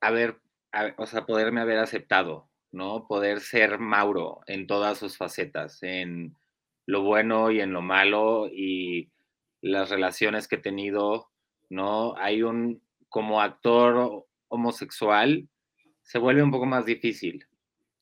haber, 0.00 0.40
o 0.96 1.06
sea, 1.06 1.26
poderme 1.26 1.60
haber 1.60 1.78
aceptado, 1.78 2.48
¿no? 2.70 3.06
Poder 3.06 3.40
ser 3.40 3.78
Mauro 3.78 4.40
en 4.46 4.66
todas 4.66 4.98
sus 4.98 5.16
facetas, 5.16 5.82
en 5.82 6.34
lo 6.86 7.02
bueno 7.02 7.50
y 7.50 7.60
en 7.60 7.72
lo 7.72 7.82
malo 7.82 8.48
y 8.50 9.10
las 9.60 9.90
relaciones 9.90 10.48
que 10.48 10.56
he 10.56 10.60
tenido, 10.60 11.30
¿no? 11.70 12.16
Hay 12.16 12.42
un, 12.42 12.82
como 13.08 13.40
actor 13.40 14.26
homosexual, 14.48 15.48
se 16.02 16.18
vuelve 16.18 16.42
un 16.42 16.50
poco 16.50 16.66
más 16.66 16.86
difícil, 16.86 17.47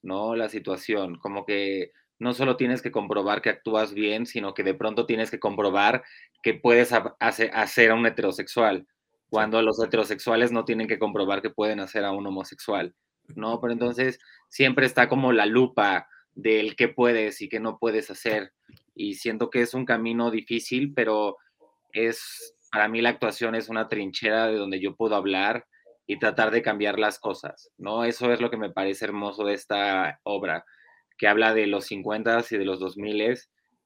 ¿no? 0.06 0.36
La 0.36 0.48
situación, 0.48 1.18
como 1.18 1.44
que 1.44 1.92
no 2.18 2.32
solo 2.32 2.56
tienes 2.56 2.80
que 2.80 2.92
comprobar 2.92 3.42
que 3.42 3.50
actúas 3.50 3.92
bien, 3.92 4.24
sino 4.24 4.54
que 4.54 4.62
de 4.62 4.74
pronto 4.74 5.04
tienes 5.04 5.30
que 5.30 5.40
comprobar 5.40 6.04
que 6.42 6.54
puedes 6.54 6.92
hacer, 7.20 7.50
hacer 7.52 7.90
a 7.90 7.94
un 7.94 8.06
heterosexual, 8.06 8.86
cuando 9.28 9.60
los 9.60 9.82
heterosexuales 9.82 10.52
no 10.52 10.64
tienen 10.64 10.86
que 10.86 10.98
comprobar 10.98 11.42
que 11.42 11.50
pueden 11.50 11.80
hacer 11.80 12.04
a 12.04 12.12
un 12.12 12.26
homosexual, 12.26 12.94
¿no? 13.34 13.60
Pero 13.60 13.72
entonces 13.72 14.18
siempre 14.48 14.86
está 14.86 15.08
como 15.08 15.32
la 15.32 15.44
lupa 15.44 16.08
del 16.34 16.76
qué 16.76 16.88
puedes 16.88 17.42
y 17.42 17.48
qué 17.48 17.58
no 17.58 17.78
puedes 17.78 18.10
hacer. 18.10 18.52
Y 18.94 19.14
siento 19.14 19.50
que 19.50 19.62
es 19.62 19.74
un 19.74 19.84
camino 19.84 20.30
difícil, 20.30 20.94
pero 20.94 21.36
es, 21.92 22.54
para 22.70 22.88
mí 22.88 23.02
la 23.02 23.10
actuación 23.10 23.56
es 23.56 23.68
una 23.68 23.88
trinchera 23.88 24.46
de 24.46 24.56
donde 24.56 24.80
yo 24.80 24.94
puedo 24.94 25.16
hablar 25.16 25.66
y 26.06 26.18
tratar 26.18 26.50
de 26.50 26.62
cambiar 26.62 26.98
las 26.98 27.18
cosas, 27.18 27.70
¿no? 27.78 28.04
Eso 28.04 28.32
es 28.32 28.40
lo 28.40 28.50
que 28.50 28.56
me 28.56 28.70
parece 28.70 29.04
hermoso 29.04 29.44
de 29.44 29.54
esta 29.54 30.20
obra, 30.22 30.64
que 31.18 31.28
habla 31.28 31.54
de 31.54 31.66
los 31.66 31.86
50 31.86 32.44
y 32.50 32.58
de 32.58 32.64
los 32.64 32.78
2000 32.78 33.38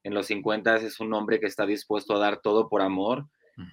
En 0.03 0.15
los 0.15 0.27
50 0.27 0.77
es 0.77 1.01
un 1.01 1.15
hombre 1.15 1.41
que 1.41 1.47
está 1.47 1.67
dispuesto 1.67 2.15
a 2.15 2.19
dar 2.19 2.41
todo 2.41 2.69
por 2.69 2.83
amor 2.83 3.27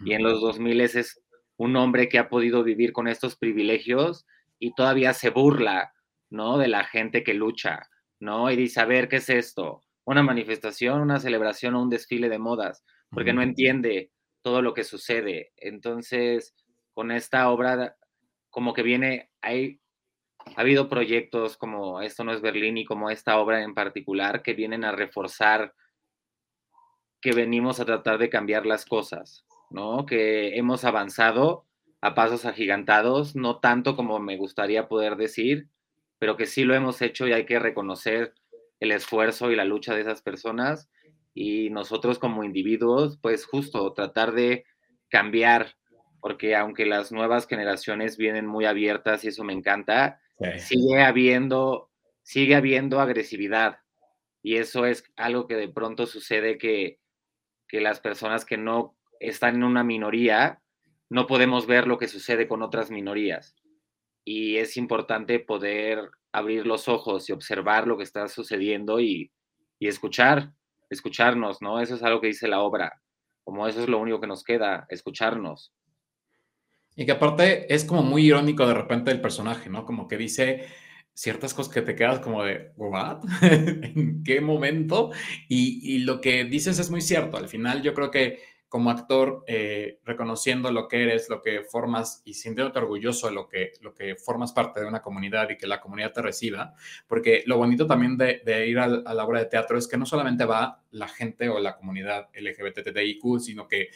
y 0.03 0.13
en 0.13 0.23
los 0.23 0.41
2000 0.41 0.81
es 0.81 1.21
un 1.55 1.75
hombre 1.75 2.09
que 2.09 2.19
ha 2.19 2.29
podido 2.29 2.63
vivir 2.63 2.93
con 2.93 3.07
estos 3.07 3.37
privilegios 3.37 4.25
y 4.59 4.73
todavía 4.73 5.13
se 5.13 5.29
burla, 5.29 5.93
¿no? 6.29 6.57
De 6.57 6.67
la 6.67 6.83
gente 6.83 7.23
que 7.23 7.33
lucha, 7.33 7.87
¿no? 8.19 8.51
Y 8.51 8.55
dice, 8.55 8.81
a 8.81 8.85
ver, 8.85 9.07
¿qué 9.07 9.17
es 9.17 9.29
esto? 9.29 9.81
Una 10.03 10.23
manifestación, 10.23 11.01
una 11.01 11.19
celebración 11.19 11.75
o 11.75 11.81
un 11.81 11.89
desfile 11.89 12.29
de 12.29 12.39
modas, 12.39 12.83
porque 13.09 13.33
no 13.33 13.41
entiende 13.41 14.11
todo 14.41 14.61
lo 14.61 14.73
que 14.73 14.83
sucede. 14.83 15.51
Entonces, 15.57 16.53
con 16.93 17.11
esta 17.11 17.49
obra, 17.49 17.95
como 18.57 18.73
que 18.73 18.81
viene, 18.81 19.29
hay, 19.39 19.79
ha 20.55 20.61
habido 20.61 20.89
proyectos 20.89 21.57
como 21.57 22.01
Esto 22.01 22.23
no 22.23 22.33
es 22.33 22.41
Berlín 22.41 22.79
y 22.79 22.85
como 22.85 23.11
esta 23.11 23.37
obra 23.37 23.61
en 23.61 23.75
particular 23.75 24.41
que 24.41 24.55
vienen 24.55 24.83
a 24.83 24.91
reforzar 24.91 25.75
que 27.21 27.33
venimos 27.33 27.79
a 27.79 27.85
tratar 27.85 28.17
de 28.17 28.31
cambiar 28.31 28.65
las 28.65 28.87
cosas, 28.87 29.45
¿no? 29.69 30.07
Que 30.07 30.57
hemos 30.57 30.85
avanzado 30.85 31.67
a 32.01 32.15
pasos 32.15 32.45
agigantados, 32.45 33.35
no 33.35 33.59
tanto 33.59 33.95
como 33.95 34.17
me 34.17 34.37
gustaría 34.37 34.87
poder 34.87 35.17
decir, 35.17 35.69
pero 36.17 36.35
que 36.35 36.47
sí 36.47 36.63
lo 36.63 36.73
hemos 36.73 36.99
hecho 37.03 37.27
y 37.27 37.33
hay 37.33 37.45
que 37.45 37.59
reconocer 37.59 38.33
el 38.79 38.91
esfuerzo 38.91 39.51
y 39.51 39.55
la 39.55 39.65
lucha 39.65 39.93
de 39.93 40.01
esas 40.01 40.23
personas 40.23 40.89
y 41.35 41.69
nosotros 41.69 42.17
como 42.17 42.43
individuos, 42.43 43.19
pues 43.21 43.45
justo 43.45 43.93
tratar 43.93 44.31
de 44.31 44.65
cambiar, 45.09 45.75
porque 46.19 46.55
aunque 46.55 46.85
las 46.85 47.11
nuevas 47.11 47.47
generaciones 47.47 48.17
vienen 48.17 48.45
muy 48.45 48.65
abiertas 48.65 49.23
y 49.23 49.29
eso 49.29 49.43
me 49.43 49.53
encanta, 49.53 50.19
sigue 50.57 51.01
habiendo 51.01 51.89
sigue 52.23 52.55
habiendo 52.55 52.99
agresividad 52.99 53.79
y 54.43 54.57
eso 54.57 54.85
es 54.85 55.03
algo 55.15 55.47
que 55.47 55.55
de 55.55 55.67
pronto 55.67 56.05
sucede 56.05 56.57
que, 56.57 56.99
que 57.67 57.81
las 57.81 57.99
personas 57.99 58.45
que 58.45 58.57
no 58.57 58.97
están 59.19 59.55
en 59.55 59.63
una 59.63 59.83
minoría, 59.83 60.61
no 61.09 61.27
podemos 61.27 61.67
ver 61.67 61.87
lo 61.87 61.97
que 61.97 62.07
sucede 62.07 62.47
con 62.47 62.61
otras 62.61 62.91
minorías. 62.91 63.55
Y 64.23 64.57
es 64.57 64.77
importante 64.77 65.39
poder 65.39 66.09
abrir 66.31 66.65
los 66.65 66.87
ojos 66.87 67.29
y 67.29 67.33
observar 67.33 67.87
lo 67.87 67.97
que 67.97 68.03
está 68.03 68.27
sucediendo 68.27 68.99
y, 68.99 69.31
escuchar, 69.79 70.53
escucharnos, 70.89 71.61
¿no? 71.61 71.79
Eso 71.79 71.95
es 71.95 72.03
algo 72.03 72.21
que 72.21 72.27
dice 72.27 72.47
la 72.47 72.61
obra. 72.61 73.01
Como 73.43 73.67
eso 73.67 73.81
es 73.81 73.89
lo 73.89 73.99
único 73.99 74.19
que 74.19 74.27
nos 74.27 74.43
queda, 74.43 74.85
escucharnos. 74.89 75.73
Y 76.97 77.05
que 77.05 77.13
aparte 77.13 77.73
es 77.73 77.85
como 77.85 78.03
muy 78.03 78.25
irónico 78.25 78.67
de 78.67 78.73
repente 78.73 79.11
el 79.11 79.21
personaje, 79.21 79.69
¿no? 79.69 79.85
Como 79.85 80.09
que 80.09 80.17
dice 80.17 80.65
ciertas 81.13 81.53
cosas 81.53 81.73
que 81.73 81.81
te 81.81 81.95
quedas 81.95 82.19
como 82.19 82.43
de, 82.43 82.73
¿what? 82.75 83.19
¿En 83.41 84.23
qué 84.23 84.41
momento? 84.41 85.11
Y, 85.47 85.79
y, 85.95 85.99
lo 85.99 86.19
que 86.19 86.43
dices 86.43 86.77
es 86.79 86.91
muy 86.91 87.01
cierto. 87.01 87.37
Al 87.37 87.47
final 87.47 87.81
yo 87.81 87.93
creo 87.93 88.11
que 88.11 88.39
como 88.69 88.89
actor, 88.89 89.43
eh, 89.47 89.99
reconociendo 90.03 90.71
lo 90.71 90.87
que 90.87 91.03
eres, 91.03 91.29
lo 91.29 91.41
que 91.41 91.61
formas 91.63 92.21
y 92.25 92.33
sintiéndote 92.33 92.79
orgulloso 92.79 93.27
de 93.27 93.33
lo 93.33 93.47
que, 93.47 93.71
lo 93.81 93.93
que 93.93 94.15
formas 94.15 94.51
parte 94.51 94.81
de 94.81 94.87
una 94.87 95.01
comunidad 95.01 95.49
y 95.49 95.57
que 95.57 95.67
la 95.67 95.79
comunidad 95.79 96.11
te 96.11 96.21
reciba, 96.21 96.73
porque 97.07 97.43
lo 97.45 97.57
bonito 97.57 97.87
también 97.87 98.17
de, 98.17 98.67
ir 98.67 98.79
a, 98.79 98.87
la 98.87 99.25
obra 99.25 99.39
de 99.39 99.45
teatro 99.45 99.77
es 99.77 99.87
que 99.87 99.97
no 99.97 100.05
solamente 100.05 100.43
va 100.43 100.83
la 100.91 101.07
gente 101.07 101.47
o 101.47 101.59
la 101.59 101.77
comunidad 101.77 102.27
LGBTTIQ, 102.33 103.39
sino 103.39 103.67
que 103.67 103.89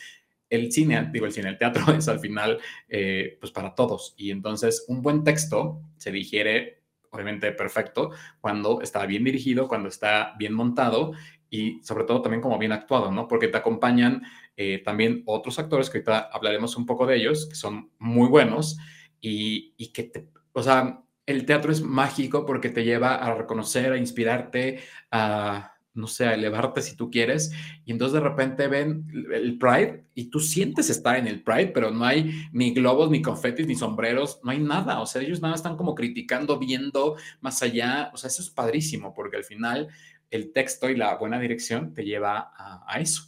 el 0.51 0.71
cine, 0.71 1.09
digo 1.11 1.25
el 1.25 1.31
cine, 1.31 1.49
el 1.49 1.57
teatro 1.57 1.91
es 1.97 2.07
al 2.07 2.19
final 2.19 2.59
eh, 2.87 3.37
pues 3.39 3.51
para 3.51 3.73
todos. 3.73 4.13
Y 4.17 4.29
entonces 4.29 4.85
un 4.87 5.01
buen 5.01 5.23
texto 5.23 5.81
se 5.97 6.11
digiere 6.11 6.83
obviamente 7.09 7.51
perfecto 7.51 8.11
cuando 8.39 8.81
está 8.81 9.05
bien 9.05 9.23
dirigido, 9.23 9.67
cuando 9.67 9.89
está 9.89 10.35
bien 10.37 10.53
montado 10.53 11.13
y 11.49 11.81
sobre 11.83 12.05
todo 12.05 12.21
también 12.21 12.41
como 12.41 12.57
bien 12.57 12.71
actuado, 12.71 13.11
¿no? 13.11 13.27
Porque 13.27 13.47
te 13.47 13.57
acompañan 13.57 14.21
eh, 14.55 14.81
también 14.85 15.23
otros 15.25 15.59
actores, 15.59 15.89
que 15.89 15.97
ahorita 15.97 16.29
hablaremos 16.31 16.77
un 16.77 16.85
poco 16.85 17.05
de 17.05 17.17
ellos, 17.17 17.47
que 17.47 17.55
son 17.55 17.91
muy 17.99 18.29
buenos 18.29 18.77
y, 19.19 19.73
y 19.77 19.91
que, 19.91 20.03
te, 20.03 20.29
o 20.53 20.63
sea, 20.63 21.03
el 21.25 21.45
teatro 21.45 21.71
es 21.71 21.81
mágico 21.81 22.45
porque 22.45 22.69
te 22.69 22.85
lleva 22.85 23.15
a 23.15 23.33
reconocer, 23.35 23.91
a 23.91 23.97
inspirarte, 23.97 24.79
a, 25.11 25.73
no 25.93 26.07
sé, 26.07 26.25
a 26.25 26.33
elevarte 26.33 26.81
si 26.81 26.95
tú 26.95 27.09
quieres. 27.09 27.51
Y 27.85 27.91
entonces 27.91 28.13
de 28.13 28.27
repente 28.27 28.67
ven 28.67 29.07
el 29.33 29.57
Pride 29.57 30.05
y 30.15 30.25
tú 30.29 30.39
sientes 30.39 30.89
estar 30.89 31.17
en 31.17 31.27
el 31.27 31.43
Pride, 31.43 31.67
pero 31.67 31.91
no 31.91 32.05
hay 32.05 32.47
ni 32.51 32.73
globos, 32.73 33.09
ni 33.09 33.21
confetis, 33.21 33.67
ni 33.67 33.75
sombreros, 33.75 34.39
no 34.43 34.51
hay 34.51 34.59
nada. 34.59 35.01
O 35.01 35.05
sea, 35.05 35.21
ellos 35.21 35.41
nada 35.41 35.55
están 35.55 35.77
como 35.77 35.95
criticando, 35.95 36.57
viendo 36.57 37.17
más 37.41 37.61
allá. 37.61 38.11
O 38.13 38.17
sea, 38.17 38.29
eso 38.29 38.41
es 38.41 38.49
padrísimo 38.49 39.13
porque 39.13 39.37
al 39.37 39.43
final 39.43 39.89
el 40.29 40.53
texto 40.53 40.89
y 40.89 40.95
la 40.95 41.15
buena 41.15 41.39
dirección 41.39 41.93
te 41.93 42.05
lleva 42.05 42.51
a, 42.55 42.99
eso. 42.99 43.23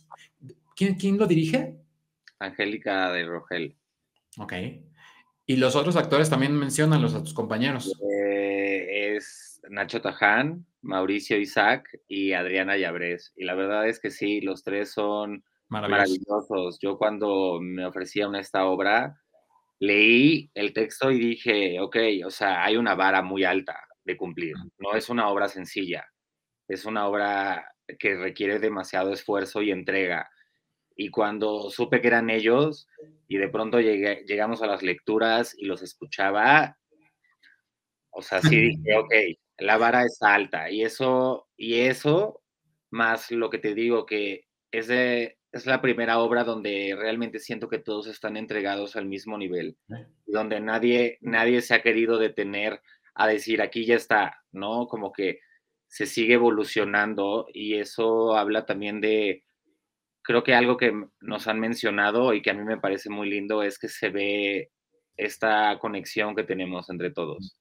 ¿Quién, 0.75 0.96
¿Quién, 0.96 1.17
lo 1.17 1.27
dirige? 1.27 1.77
Angélica 2.39 3.12
de 3.12 3.25
Rogel. 3.25 3.75
Ok. 4.38 4.53
¿Y 5.46 5.58
los 5.58 5.75
otros 5.75 5.98
actores 5.98 6.29
también 6.29 6.53
mencionan 6.53 7.01
los 7.01 7.13
a 7.13 7.22
tus 7.22 7.34
compañeros? 7.34 7.93
Nacho 9.70 10.01
Taján, 10.01 10.65
Mauricio 10.82 11.38
Isaac 11.38 11.89
y 12.08 12.34
Adriana 12.34 12.77
Llabrés. 12.77 13.34
Y 13.36 13.46
la 13.46 13.55
verdad 13.55 13.88
es 13.88 14.00
que 14.00 14.12
sí, 14.12 14.41
los 14.41 14.63
tres 14.63 14.91
son 14.91 15.43
maravillosos. 15.70 16.79
Yo 16.82 16.98
cuando 16.98 17.60
me 17.62 17.86
ofrecieron 17.86 18.36
esta 18.36 18.65
obra, 18.65 19.20
leí 19.79 20.51
el 20.53 20.74
texto 20.74 21.12
y 21.12 21.20
dije, 21.20 21.79
ok, 21.79 21.98
o 22.25 22.29
sea, 22.29 22.63
hay 22.63 22.77
una 22.77 22.96
vara 22.96 23.22
muy 23.22 23.43
alta 23.43 23.79
de 24.03 24.17
cumplir. 24.17 24.55
No 24.77 24.93
es 24.96 25.10
una 25.10 25.29
obra 25.29 25.48
sencilla 25.48 26.05
es 26.67 26.86
una 26.86 27.08
obra 27.08 27.72
que 28.00 28.15
requiere 28.15 28.60
demasiado 28.60 29.12
esfuerzo 29.12 29.62
y 29.62 29.72
entrega. 29.72 30.29
Y 30.96 31.10
cuando 31.10 31.70
supe 31.70 32.01
que 32.01 32.08
eran 32.08 32.29
ellos 32.29 32.88
y 33.27 33.38
de 33.38 33.50
pronto 33.50 33.79
llegué, 33.79 34.24
llegamos 34.25 34.62
a 34.62 34.67
las 34.67 34.84
lecturas 34.84 35.55
y 35.58 35.65
los 35.65 35.82
escuchaba, 35.82 36.77
o 38.12 38.22
sea, 38.22 38.41
sí 38.41 38.55
dije, 38.55 38.96
ok, 38.98 39.13
la 39.57 39.77
vara 39.77 40.03
es 40.03 40.22
alta. 40.22 40.69
Y 40.69 40.83
eso, 40.83 41.48
y 41.57 41.81
eso, 41.81 42.41
más 42.89 43.31
lo 43.31 43.50
que 43.50 43.57
te 43.60 43.74
digo, 43.74 44.05
que 44.05 44.48
es, 44.72 44.89
es 44.89 45.65
la 45.65 45.81
primera 45.81 46.19
obra 46.19 46.43
donde 46.43 46.95
realmente 46.98 47.39
siento 47.39 47.69
que 47.69 47.79
todos 47.79 48.07
están 48.07 48.38
entregados 48.38 48.95
al 48.95 49.05
mismo 49.05 49.38
nivel, 49.38 49.77
donde 50.25 50.60
nadie, 50.60 51.17
nadie 51.22 51.62
se 51.62 51.75
ha 51.75 51.81
querido 51.81 52.17
detener 52.17 52.81
a 53.15 53.27
decir, 53.27 53.62
aquí 53.62 53.86
ya 53.86 53.95
está, 53.95 54.41
¿no? 54.51 54.88
Como 54.88 55.12
que 55.12 55.39
se 55.88 56.07
sigue 56.07 56.33
evolucionando 56.33 57.48
y 57.53 57.75
eso 57.75 58.36
habla 58.36 58.65
también 58.65 59.00
de, 59.00 59.43
creo 60.24 60.43
que 60.43 60.55
algo 60.55 60.77
que 60.77 60.91
nos 61.22 61.48
han 61.48 61.60
mencionado 61.60 62.33
y 62.33 62.41
que 62.41 62.50
a 62.50 62.55
mí 62.55 62.63
me 62.63 62.79
parece 62.79 63.12
muy 63.12 63.29
lindo 63.29 63.62
es 63.62 63.77
que 63.77 63.89
se 63.89 64.10
ve 64.10 64.72
esta 65.17 65.77
conexión 65.79 66.36
que 66.36 66.43
tenemos 66.43 66.89
entre 66.89 67.12
todos. 67.12 67.55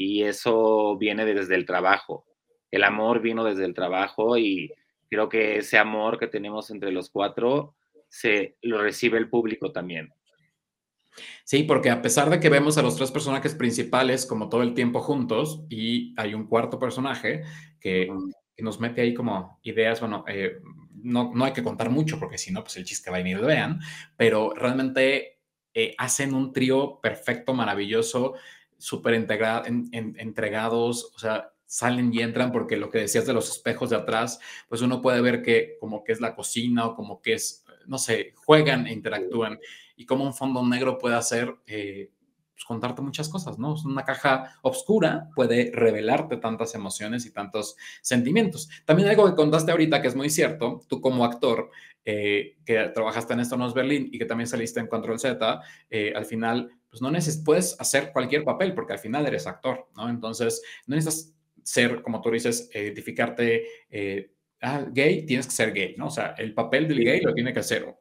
Y 0.00 0.22
eso 0.22 0.96
viene 0.96 1.24
desde 1.24 1.56
el 1.56 1.66
trabajo. 1.66 2.24
El 2.70 2.84
amor 2.84 3.20
vino 3.20 3.42
desde 3.42 3.64
el 3.64 3.74
trabajo 3.74 4.38
y 4.38 4.72
creo 5.10 5.28
que 5.28 5.56
ese 5.56 5.76
amor 5.76 6.20
que 6.20 6.28
tenemos 6.28 6.70
entre 6.70 6.92
los 6.92 7.10
cuatro 7.10 7.74
se 8.08 8.56
lo 8.62 8.80
recibe 8.80 9.18
el 9.18 9.28
público 9.28 9.72
también. 9.72 10.14
Sí, 11.42 11.64
porque 11.64 11.90
a 11.90 12.00
pesar 12.00 12.30
de 12.30 12.38
que 12.38 12.48
vemos 12.48 12.78
a 12.78 12.82
los 12.82 12.94
tres 12.94 13.10
personajes 13.10 13.56
principales 13.56 14.24
como 14.24 14.48
todo 14.48 14.62
el 14.62 14.72
tiempo 14.72 15.00
juntos 15.00 15.64
y 15.68 16.14
hay 16.16 16.32
un 16.32 16.46
cuarto 16.46 16.78
personaje 16.78 17.42
que, 17.80 18.08
nos 18.58 18.78
mete 18.78 19.00
ahí 19.00 19.14
como 19.14 19.58
ideas, 19.64 19.98
bueno, 19.98 20.24
eh, 20.28 20.58
no, 20.94 21.32
no 21.34 21.44
hay 21.44 21.52
que 21.52 21.62
contar 21.64 21.90
mucho 21.90 22.20
porque 22.20 22.38
si 22.38 22.52
no, 22.52 22.62
pues 22.62 22.76
el 22.76 22.84
chiste 22.84 23.10
va 23.10 23.16
a 23.16 23.20
venir, 23.20 23.40
vean, 23.40 23.80
pero 24.16 24.52
realmente 24.54 25.40
eh, 25.74 25.94
hacen 25.98 26.34
un 26.34 26.52
trío 26.52 27.00
perfecto, 27.00 27.54
maravilloso, 27.54 28.34
súper 28.78 29.14
entregados, 29.14 31.12
o 31.14 31.18
sea, 31.18 31.52
salen 31.66 32.12
y 32.14 32.20
entran 32.20 32.50
porque 32.50 32.76
lo 32.76 32.90
que 32.90 32.98
decías 32.98 33.26
de 33.26 33.34
los 33.34 33.50
espejos 33.50 33.90
de 33.90 33.96
atrás, 33.96 34.40
pues 34.68 34.80
uno 34.80 35.02
puede 35.02 35.20
ver 35.20 35.42
que 35.42 35.76
como 35.78 36.02
que 36.02 36.12
es 36.12 36.20
la 36.20 36.34
cocina 36.34 36.86
o 36.86 36.94
como 36.94 37.20
que 37.20 37.34
es, 37.34 37.64
no 37.86 37.98
sé, 37.98 38.32
juegan 38.36 38.86
e 38.86 38.92
interactúan 38.92 39.58
y 39.94 40.06
cómo 40.06 40.24
un 40.24 40.32
fondo 40.32 40.64
negro 40.66 40.96
puede 40.96 41.16
hacer 41.16 41.54
eh, 41.66 42.10
pues, 42.58 42.64
contarte 42.64 43.02
muchas 43.02 43.28
cosas, 43.28 43.58
¿no? 43.58 43.74
Es 43.74 43.84
una 43.84 44.04
caja 44.04 44.58
oscura, 44.62 45.28
puede 45.36 45.70
revelarte 45.72 46.38
tantas 46.38 46.74
emociones 46.74 47.24
y 47.24 47.32
tantos 47.32 47.76
sentimientos. 48.00 48.68
También 48.84 49.08
algo 49.08 49.26
que 49.26 49.36
contaste 49.36 49.70
ahorita 49.70 50.02
que 50.02 50.08
es 50.08 50.16
muy 50.16 50.28
cierto, 50.28 50.80
tú 50.88 51.00
como 51.00 51.24
actor, 51.24 51.70
eh, 52.04 52.56
que 52.64 52.78
trabajaste 52.94 53.34
en 53.34 53.40
Esto 53.40 53.56
no 53.56 53.68
es 53.68 53.74
Berlín 53.74 54.08
y 54.10 54.18
que 54.18 54.24
también 54.24 54.48
saliste 54.48 54.80
en 54.80 54.88
Control 54.88 55.20
Z, 55.20 55.60
eh, 55.90 56.12
al 56.16 56.24
final, 56.24 56.70
pues 56.90 57.02
no 57.02 57.10
necesitas, 57.10 57.44
puedes 57.44 57.80
hacer 57.80 58.12
cualquier 58.12 58.44
papel 58.44 58.74
porque 58.74 58.94
al 58.94 58.98
final 58.98 59.26
eres 59.26 59.46
actor, 59.46 59.88
¿no? 59.96 60.08
Entonces, 60.08 60.62
no 60.86 60.96
necesitas 60.96 61.34
ser, 61.62 62.02
como 62.02 62.20
tú 62.20 62.30
dices, 62.30 62.70
identificarte 62.74 63.66
eh, 63.90 64.32
ah, 64.60 64.84
gay, 64.90 65.24
tienes 65.24 65.46
que 65.46 65.52
ser 65.52 65.72
gay, 65.72 65.94
¿no? 65.96 66.06
O 66.06 66.10
sea, 66.10 66.34
el 66.38 66.54
papel 66.54 66.88
del 66.88 67.04
gay 67.04 67.20
lo 67.20 67.34
tiene 67.34 67.52
que 67.52 67.60
hacer. 67.60 67.94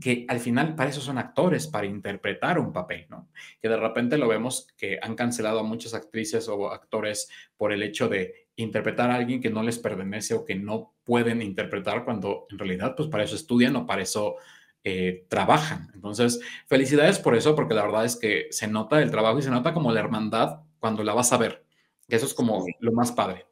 Que 0.00 0.26
al 0.28 0.40
final 0.40 0.74
para 0.74 0.90
eso 0.90 1.00
son 1.00 1.18
actores, 1.18 1.66
para 1.66 1.86
interpretar 1.86 2.58
un 2.58 2.72
papel, 2.72 3.06
¿no? 3.08 3.30
Que 3.60 3.68
de 3.68 3.76
repente 3.76 4.18
lo 4.18 4.28
vemos 4.28 4.66
que 4.76 4.98
han 5.00 5.14
cancelado 5.14 5.60
a 5.60 5.62
muchas 5.62 5.94
actrices 5.94 6.48
o 6.48 6.70
actores 6.70 7.28
por 7.56 7.72
el 7.72 7.82
hecho 7.82 8.08
de 8.08 8.48
interpretar 8.56 9.10
a 9.10 9.16
alguien 9.16 9.40
que 9.40 9.50
no 9.50 9.62
les 9.62 9.78
pertenece 9.78 10.34
o 10.34 10.44
que 10.44 10.54
no 10.54 10.94
pueden 11.04 11.40
interpretar 11.40 12.04
cuando 12.04 12.46
en 12.50 12.58
realidad 12.58 12.94
pues 12.96 13.08
para 13.08 13.24
eso 13.24 13.34
estudian 13.34 13.74
o 13.76 13.86
para 13.86 14.02
eso 14.02 14.36
eh, 14.84 15.26
trabajan. 15.28 15.90
Entonces, 15.94 16.40
felicidades 16.66 17.18
por 17.18 17.36
eso, 17.36 17.54
porque 17.54 17.74
la 17.74 17.82
verdad 17.82 18.04
es 18.04 18.16
que 18.16 18.48
se 18.50 18.66
nota 18.66 19.00
el 19.00 19.10
trabajo 19.10 19.38
y 19.38 19.42
se 19.42 19.50
nota 19.50 19.72
como 19.72 19.92
la 19.92 20.00
hermandad 20.00 20.60
cuando 20.78 21.04
la 21.04 21.14
vas 21.14 21.32
a 21.32 21.38
ver. 21.38 21.64
Que 22.08 22.16
eso 22.16 22.26
es 22.26 22.34
como 22.34 22.64
lo 22.80 22.92
más 22.92 23.12
padre. 23.12 23.46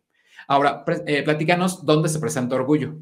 Ahora, 0.49 0.85
eh, 1.07 1.23
platícanos 1.23 1.85
dónde 1.85 2.09
se 2.09 2.19
presenta 2.19 2.57
Orgullo. 2.57 2.99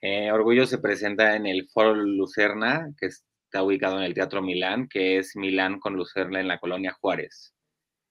Eh, 0.00 0.32
Orgullo 0.32 0.66
se 0.66 0.78
presenta 0.78 1.36
en 1.36 1.46
el 1.46 1.68
Foro 1.68 1.94
Lucerna, 1.94 2.92
que 2.98 3.06
está 3.06 3.62
ubicado 3.62 3.98
en 3.98 4.04
el 4.04 4.14
Teatro 4.14 4.40
Milán, 4.40 4.88
que 4.88 5.18
es 5.18 5.36
Milán 5.36 5.78
con 5.78 5.94
Lucerna 5.94 6.40
en 6.40 6.48
la 6.48 6.58
colonia 6.58 6.96
Juárez. 6.98 7.54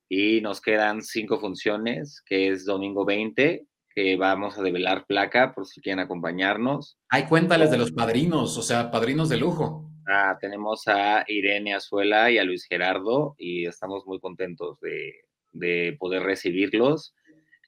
Y 0.08 0.42
nos 0.42 0.62
quedan 0.62 1.02
cinco 1.02 1.40
funciones, 1.40 2.22
que 2.26 2.50
es 2.50 2.66
domingo 2.66 3.06
20, 3.06 3.66
que 3.94 4.18
vamos 4.18 4.58
a 4.58 4.62
develar 4.62 5.06
placa 5.06 5.54
por 5.54 5.68
si 5.68 5.82
quieren 5.82 6.00
acompañarnos. 6.00 6.98
Ay, 7.10 7.26
cuéntales 7.26 7.72
de 7.72 7.78
los 7.78 7.92
padrinos, 7.92 8.58
o 8.58 8.62
sea, 8.62 8.92
padrinos 8.92 9.30
de 9.30 9.38
lujo. 9.38 9.90
Ah, 10.08 10.38
tenemos 10.40 10.88
a 10.88 11.24
Irene 11.28 11.74
Azuela 11.74 12.30
y 12.30 12.38
a 12.38 12.44
Luis 12.44 12.66
Gerardo 12.66 13.36
y 13.38 13.66
estamos 13.66 14.06
muy 14.06 14.20
contentos 14.20 14.80
de, 14.82 15.14
de 15.54 15.96
poder 16.00 16.24
recibirlos. 16.24 17.16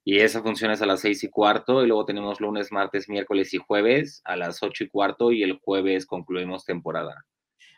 Y 0.03 0.19
esa 0.19 0.43
función 0.43 0.69
es 0.69 0.81
a 0.83 0.85
las 0.85 0.99
seis 0.99 1.23
y 1.23 1.29
cuarto, 1.29 1.83
y 1.83 1.87
luego 1.87 2.05
tenemos 2.05 2.39
lunes, 2.39 2.71
martes, 2.71 3.09
miércoles 3.09 3.53
y 3.55 3.57
jueves 3.57 4.21
a 4.23 4.35
las 4.35 4.61
ocho 4.61 4.83
y 4.83 4.89
cuarto, 4.89 5.31
y 5.31 5.41
el 5.41 5.59
jueves 5.63 6.05
concluimos 6.05 6.63
temporada. 6.63 7.25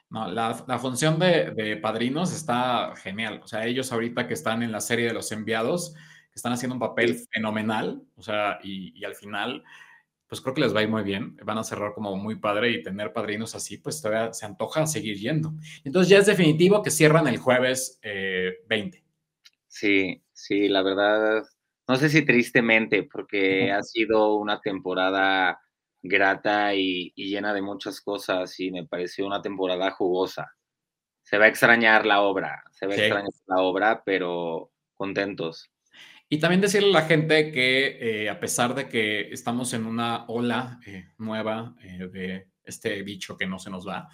No, 0.09 0.29
la, 0.29 0.53
función 0.79 1.19
de, 1.19 1.79
padrinos 1.81 2.33
está 2.33 2.93
genial. 2.97 3.41
O 3.43 3.47
sea, 3.47 3.65
ellos 3.65 3.91
ahorita 3.91 4.27
que 4.27 4.33
están 4.33 4.63
en 4.63 4.71
la 4.71 4.81
serie 4.81 5.07
de 5.07 5.13
los 5.13 5.31
enviados, 5.31 5.95
están 6.37 6.53
haciendo 6.53 6.75
un 6.75 6.79
papel 6.79 7.17
fenomenal, 7.31 8.03
o 8.15 8.21
sea, 8.21 8.59
y, 8.63 9.03
al 9.03 9.15
final, 9.15 9.63
pues 10.27 10.41
creo 10.41 10.53
que 10.53 10.61
les 10.61 10.75
va 10.75 10.79
a 10.79 10.83
ir 10.83 10.89
muy 10.89 11.03
bien. 11.03 11.37
Van 11.43 11.57
a 11.57 11.63
cerrar 11.63 11.93
como 11.93 12.15
muy 12.15 12.35
padre 12.35 12.71
y 12.71 12.83
tener 12.83 13.13
padrinos 13.13 13.55
así, 13.55 13.77
pues 13.77 14.01
todavía 14.01 14.33
se 14.33 14.45
antoja 14.45 14.87
seguir 14.87 15.17
yendo. 15.17 15.53
Entonces 15.83 16.09
ya 16.09 16.17
es 16.19 16.25
definitivo 16.25 16.81
que 16.81 16.91
cierran 16.91 17.27
el 17.27 17.37
jueves 17.37 17.99
20. 18.03 18.97
Eh, 18.97 19.03
sí, 19.67 20.23
sí, 20.33 20.67
la 20.67 20.81
verdad 20.83 21.43
no 21.87 21.95
sé 21.95 22.09
si 22.09 22.25
tristemente, 22.25 23.03
porque 23.03 23.71
ha 23.71 23.81
sido 23.81 24.35
una 24.35 24.59
temporada 24.59 25.59
grata 26.01 26.75
y, 26.75 27.13
llena 27.15 27.53
de 27.53 27.61
muchas 27.61 28.01
cosas 28.01 28.59
y 28.59 28.71
me 28.71 28.85
pareció 28.85 29.25
una 29.25 29.41
temporada 29.41 29.91
jugosa. 29.91 30.51
Se 31.23 31.37
va 31.37 31.45
a 31.45 31.49
extrañar 31.49 32.05
la 32.05 32.21
obra, 32.21 32.63
se 32.71 32.87
va 32.87 32.93
a 32.93 32.97
extrañar 32.97 33.29
la 33.47 33.61
obra, 33.61 34.03
pero 34.05 34.71
contentos. 34.95 35.71
Y 36.29 36.39
también 36.39 36.59
decirle 36.59 36.89
a 36.89 37.01
la 37.01 37.07
gente 37.07 37.51
que 37.51 38.23
eh, 38.23 38.29
a 38.29 38.39
pesar 38.39 38.75
de 38.75 38.89
que 38.89 39.29
estamos 39.31 39.73
en 39.73 39.85
una 39.85 40.25
ola 40.27 40.79
eh, 40.85 41.09
nueva 41.17 41.75
eh, 41.81 42.09
de 42.11 42.47
este 42.65 43.01
bicho 43.01 43.37
que 43.37 43.47
no 43.47 43.59
se 43.59 43.69
nos 43.69 43.87
va. 43.87 44.09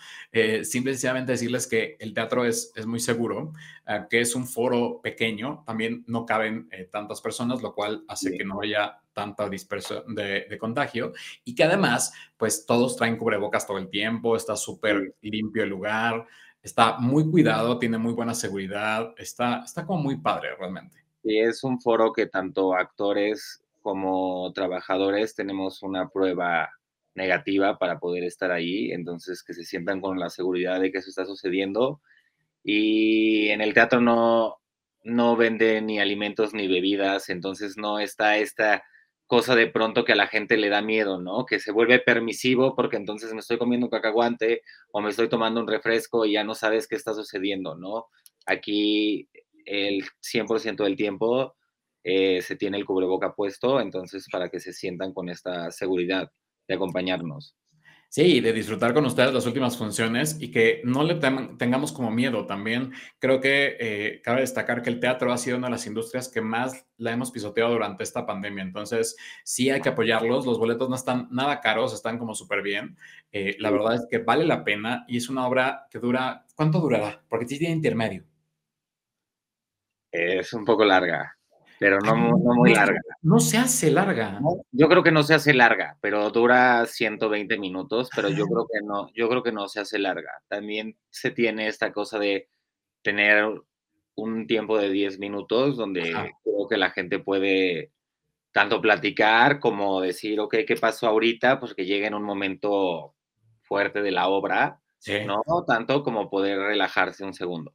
Simplemente 0.63 1.31
decirles 1.31 1.65
que 1.65 1.97
el 1.99 2.13
teatro 2.13 2.45
es, 2.45 2.71
es 2.75 2.85
muy 2.85 2.99
seguro, 2.99 3.51
eh, 3.87 4.03
que 4.07 4.21
es 4.21 4.35
un 4.35 4.45
foro 4.47 5.01
pequeño, 5.01 5.63
también 5.65 6.03
no 6.05 6.23
caben 6.23 6.69
tantas 6.91 7.19
personas, 7.19 7.63
lo 7.63 7.73
cual 7.73 8.03
hace 8.07 8.37
que 8.37 8.45
no 8.45 8.61
haya 8.61 8.99
tanta 9.11 9.49
dispersión 9.49 10.13
de, 10.13 10.45
de, 10.47 10.57
contagio 10.59 11.13
y 11.43 11.55
que 11.55 11.63
además, 11.63 12.13
pues 12.37 12.67
todos 12.67 12.95
traen 12.95 13.17
cubrebocas 13.17 13.65
todo 13.65 13.79
el 13.79 13.89
tiempo, 13.89 14.37
está 14.37 14.55
súper 14.55 15.15
limpio 15.21 15.63
el 15.63 15.69
lugar, 15.69 16.27
está 16.61 16.99
muy 16.99 17.29
cuidado, 17.29 17.79
tiene 17.79 17.97
muy 17.97 18.13
buena 18.13 18.35
seguridad, 18.35 19.13
está, 19.17 19.63
está 19.65 19.83
como 19.83 20.03
muy 20.03 20.17
padre 20.17 20.49
realmente. 20.59 21.02
Y 21.23 21.39
es 21.39 21.63
un 21.63 21.79
foro 21.81 22.13
que 22.13 22.27
tanto 22.27 22.75
actores 22.75 23.63
como 23.81 24.51
trabajadores 24.53 25.35
tenemos 25.35 25.83
una 25.83 26.09
prueba 26.09 26.69
negativa 27.15 27.77
para 27.77 27.99
poder 27.99 28.23
estar 28.23 28.51
ahí, 28.51 28.91
entonces 28.91 29.43
que 29.43 29.53
se 29.53 29.63
sientan 29.65 30.01
con 30.01 30.19
la 30.19 30.29
seguridad 30.29 30.79
de 30.81 30.91
que 30.91 30.99
eso 30.99 31.09
está 31.09 31.25
sucediendo. 31.25 32.01
Y 32.63 33.49
en 33.49 33.61
el 33.61 33.73
teatro 33.73 34.01
no, 34.01 34.57
no 35.03 35.35
venden 35.35 35.87
ni 35.87 35.99
alimentos 35.99 36.53
ni 36.53 36.67
bebidas, 36.67 37.29
entonces 37.29 37.77
no 37.77 37.99
está 37.99 38.37
esta 38.37 38.83
cosa 39.27 39.55
de 39.55 39.67
pronto 39.67 40.05
que 40.05 40.13
a 40.13 40.15
la 40.17 40.27
gente 40.27 40.57
le 40.57 40.69
da 40.69 40.81
miedo, 40.81 41.19
¿no? 41.19 41.45
Que 41.45 41.59
se 41.59 41.71
vuelve 41.71 41.99
permisivo 41.99 42.75
porque 42.75 42.97
entonces 42.97 43.33
me 43.33 43.39
estoy 43.39 43.57
comiendo 43.57 43.87
un 43.87 43.91
cacahuante 43.91 44.61
o 44.91 45.01
me 45.01 45.09
estoy 45.09 45.29
tomando 45.29 45.59
un 45.61 45.67
refresco 45.67 46.25
y 46.25 46.33
ya 46.33 46.43
no 46.43 46.55
sabes 46.55 46.87
qué 46.87 46.95
está 46.95 47.13
sucediendo, 47.13 47.75
¿no? 47.75 48.07
Aquí 48.45 49.29
el 49.65 50.03
100% 50.21 50.83
del 50.83 50.95
tiempo 50.95 51.55
eh, 52.03 52.41
se 52.41 52.55
tiene 52.55 52.77
el 52.77 52.85
cubreboca 52.85 53.33
puesto, 53.33 53.79
entonces 53.79 54.27
para 54.31 54.49
que 54.49 54.59
se 54.59 54.73
sientan 54.73 55.13
con 55.13 55.29
esta 55.29 55.71
seguridad 55.71 56.31
de 56.67 56.75
acompañarnos. 56.75 57.55
Sí, 58.13 58.41
de 58.41 58.53
disfrutar 58.53 58.93
con 58.93 59.07
ustedes 59.07 59.33
las 59.33 59.47
últimas 59.47 59.75
funciones 59.75 60.37
y 60.39 60.51
que 60.51 60.81
no 60.83 61.03
le 61.03 61.15
tengamos 61.15 61.91
como 61.91 62.11
miedo. 62.11 62.45
También 62.45 62.91
creo 63.17 63.41
que 63.41 63.75
eh, 63.79 64.21
cabe 64.23 64.41
destacar 64.41 64.83
que 64.83 64.91
el 64.91 64.99
teatro 64.99 65.33
ha 65.33 65.37
sido 65.39 65.57
una 65.57 65.65
de 65.65 65.71
las 65.71 65.87
industrias 65.87 66.29
que 66.29 66.39
más 66.39 66.85
la 66.97 67.11
hemos 67.11 67.31
pisoteado 67.31 67.71
durante 67.71 68.03
esta 68.03 68.27
pandemia. 68.27 68.61
Entonces, 68.61 69.15
sí 69.43 69.71
hay 69.71 69.81
que 69.81 69.89
apoyarlos. 69.89 70.45
Los 70.45 70.59
boletos 70.59 70.89
no 70.89 70.95
están 70.95 71.27
nada 71.31 71.59
caros, 71.59 71.91
están 71.91 72.19
como 72.19 72.35
súper 72.35 72.61
bien. 72.61 72.97
Eh, 73.31 73.55
la 73.57 73.71
verdad 73.71 73.95
es 73.95 74.05
que 74.07 74.19
vale 74.19 74.45
la 74.45 74.63
pena 74.63 75.05
y 75.07 75.17
es 75.17 75.27
una 75.27 75.47
obra 75.47 75.87
que 75.89 75.97
dura, 75.97 76.45
¿cuánto 76.53 76.81
durará? 76.81 77.23
Porque 77.27 77.47
sí 77.47 77.57
tiene 77.57 77.73
intermedio. 77.73 78.25
Es 80.13 80.53
un 80.53 80.63
poco 80.63 80.85
larga 80.85 81.35
pero 81.83 81.99
no, 81.99 82.15
muy 82.15 82.73
larga. 82.73 83.01
No 83.21 83.41
se 83.41 83.57
hace 83.57 83.91
larga. 83.91 84.39
yo 84.71 84.87
creo 84.87 85.03
que 85.03 85.11
no 85.11 85.21
se 85.21 85.33
hace 85.33 85.53
larga, 85.53 85.97
pero 85.99 86.29
dura 86.29 86.85
120 86.85 87.57
minutos, 87.59 88.09
pero 88.15 88.29
yo 88.29 88.45
creo 88.45 88.65
que 88.71 88.79
no, 88.85 89.09
yo 89.13 89.27
creo 89.27 89.43
que 89.43 89.51
no 89.51 89.67
se 89.67 89.81
hace 89.81 89.99
larga. 89.99 90.31
También 90.47 90.97
se 91.09 91.31
tiene 91.31 91.67
esta 91.67 91.91
cosa 91.91 92.19
de 92.19 92.47
tener 93.01 93.45
un 94.15 94.47
tiempo 94.47 94.77
de 94.77 94.91
10 94.91 95.19
minutos 95.19 95.75
donde 95.75 96.03
creo 96.43 96.67
que 96.69 96.77
la 96.77 96.91
gente 96.91 97.19
puede 97.19 97.91
tanto 98.53 98.79
platicar 98.79 99.59
como 99.59 99.99
decir, 99.99 100.39
ok, 100.39 100.59
¿qué 100.65 100.77
pasó 100.79 101.07
ahorita? 101.07 101.59
Pues 101.59 101.73
que 101.73 101.85
llegue 101.85 102.07
en 102.07 102.13
un 102.13 102.23
momento 102.23 103.13
fuerte 103.61 104.01
de 104.01 104.11
la 104.11 104.29
obra, 104.29 104.79
no 105.25 105.65
tanto 105.67 106.01
como 106.01 106.29
poder 106.29 106.59
relajarse 106.59 107.25
un 107.25 107.33
segundo. 107.33 107.73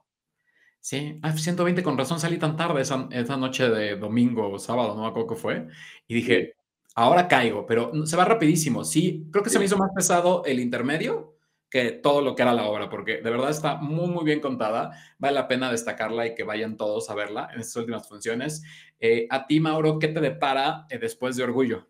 Sí, 0.88 1.18
ah, 1.20 1.36
120 1.36 1.82
con 1.82 1.98
razón 1.98 2.18
salí 2.18 2.38
tan 2.38 2.56
tarde 2.56 2.80
esa, 2.80 3.08
esa 3.10 3.36
noche 3.36 3.68
de 3.68 3.96
domingo 3.96 4.50
o 4.50 4.58
sábado, 4.58 4.94
no 4.94 5.02
me 5.02 5.08
acuerdo 5.08 5.28
qué 5.28 5.34
fue, 5.34 5.66
y 6.06 6.14
dije, 6.14 6.54
ahora 6.94 7.28
caigo, 7.28 7.66
pero 7.66 7.92
se 8.06 8.16
va 8.16 8.24
rapidísimo. 8.24 8.84
Sí, 8.84 9.28
creo 9.30 9.44
que 9.44 9.50
se 9.50 9.58
me 9.58 9.66
hizo 9.66 9.76
más 9.76 9.90
pesado 9.94 10.44
el 10.46 10.58
intermedio 10.60 11.36
que 11.68 11.90
todo 11.92 12.22
lo 12.22 12.34
que 12.34 12.40
era 12.40 12.54
la 12.54 12.64
obra, 12.64 12.88
porque 12.88 13.18
de 13.20 13.30
verdad 13.30 13.50
está 13.50 13.76
muy, 13.76 14.08
muy 14.08 14.24
bien 14.24 14.40
contada. 14.40 14.92
Vale 15.18 15.34
la 15.34 15.46
pena 15.46 15.70
destacarla 15.70 16.26
y 16.26 16.34
que 16.34 16.44
vayan 16.44 16.78
todos 16.78 17.10
a 17.10 17.14
verla 17.14 17.50
en 17.52 17.60
estas 17.60 17.76
últimas 17.76 18.08
funciones. 18.08 18.62
Eh, 18.98 19.26
a 19.28 19.46
ti, 19.46 19.60
Mauro, 19.60 19.98
¿qué 19.98 20.08
te 20.08 20.20
depara 20.20 20.86
eh, 20.88 20.98
después 20.98 21.36
de 21.36 21.42
Orgullo? 21.44 21.86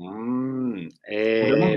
Mm, 0.00 0.86
eh, 1.08 1.76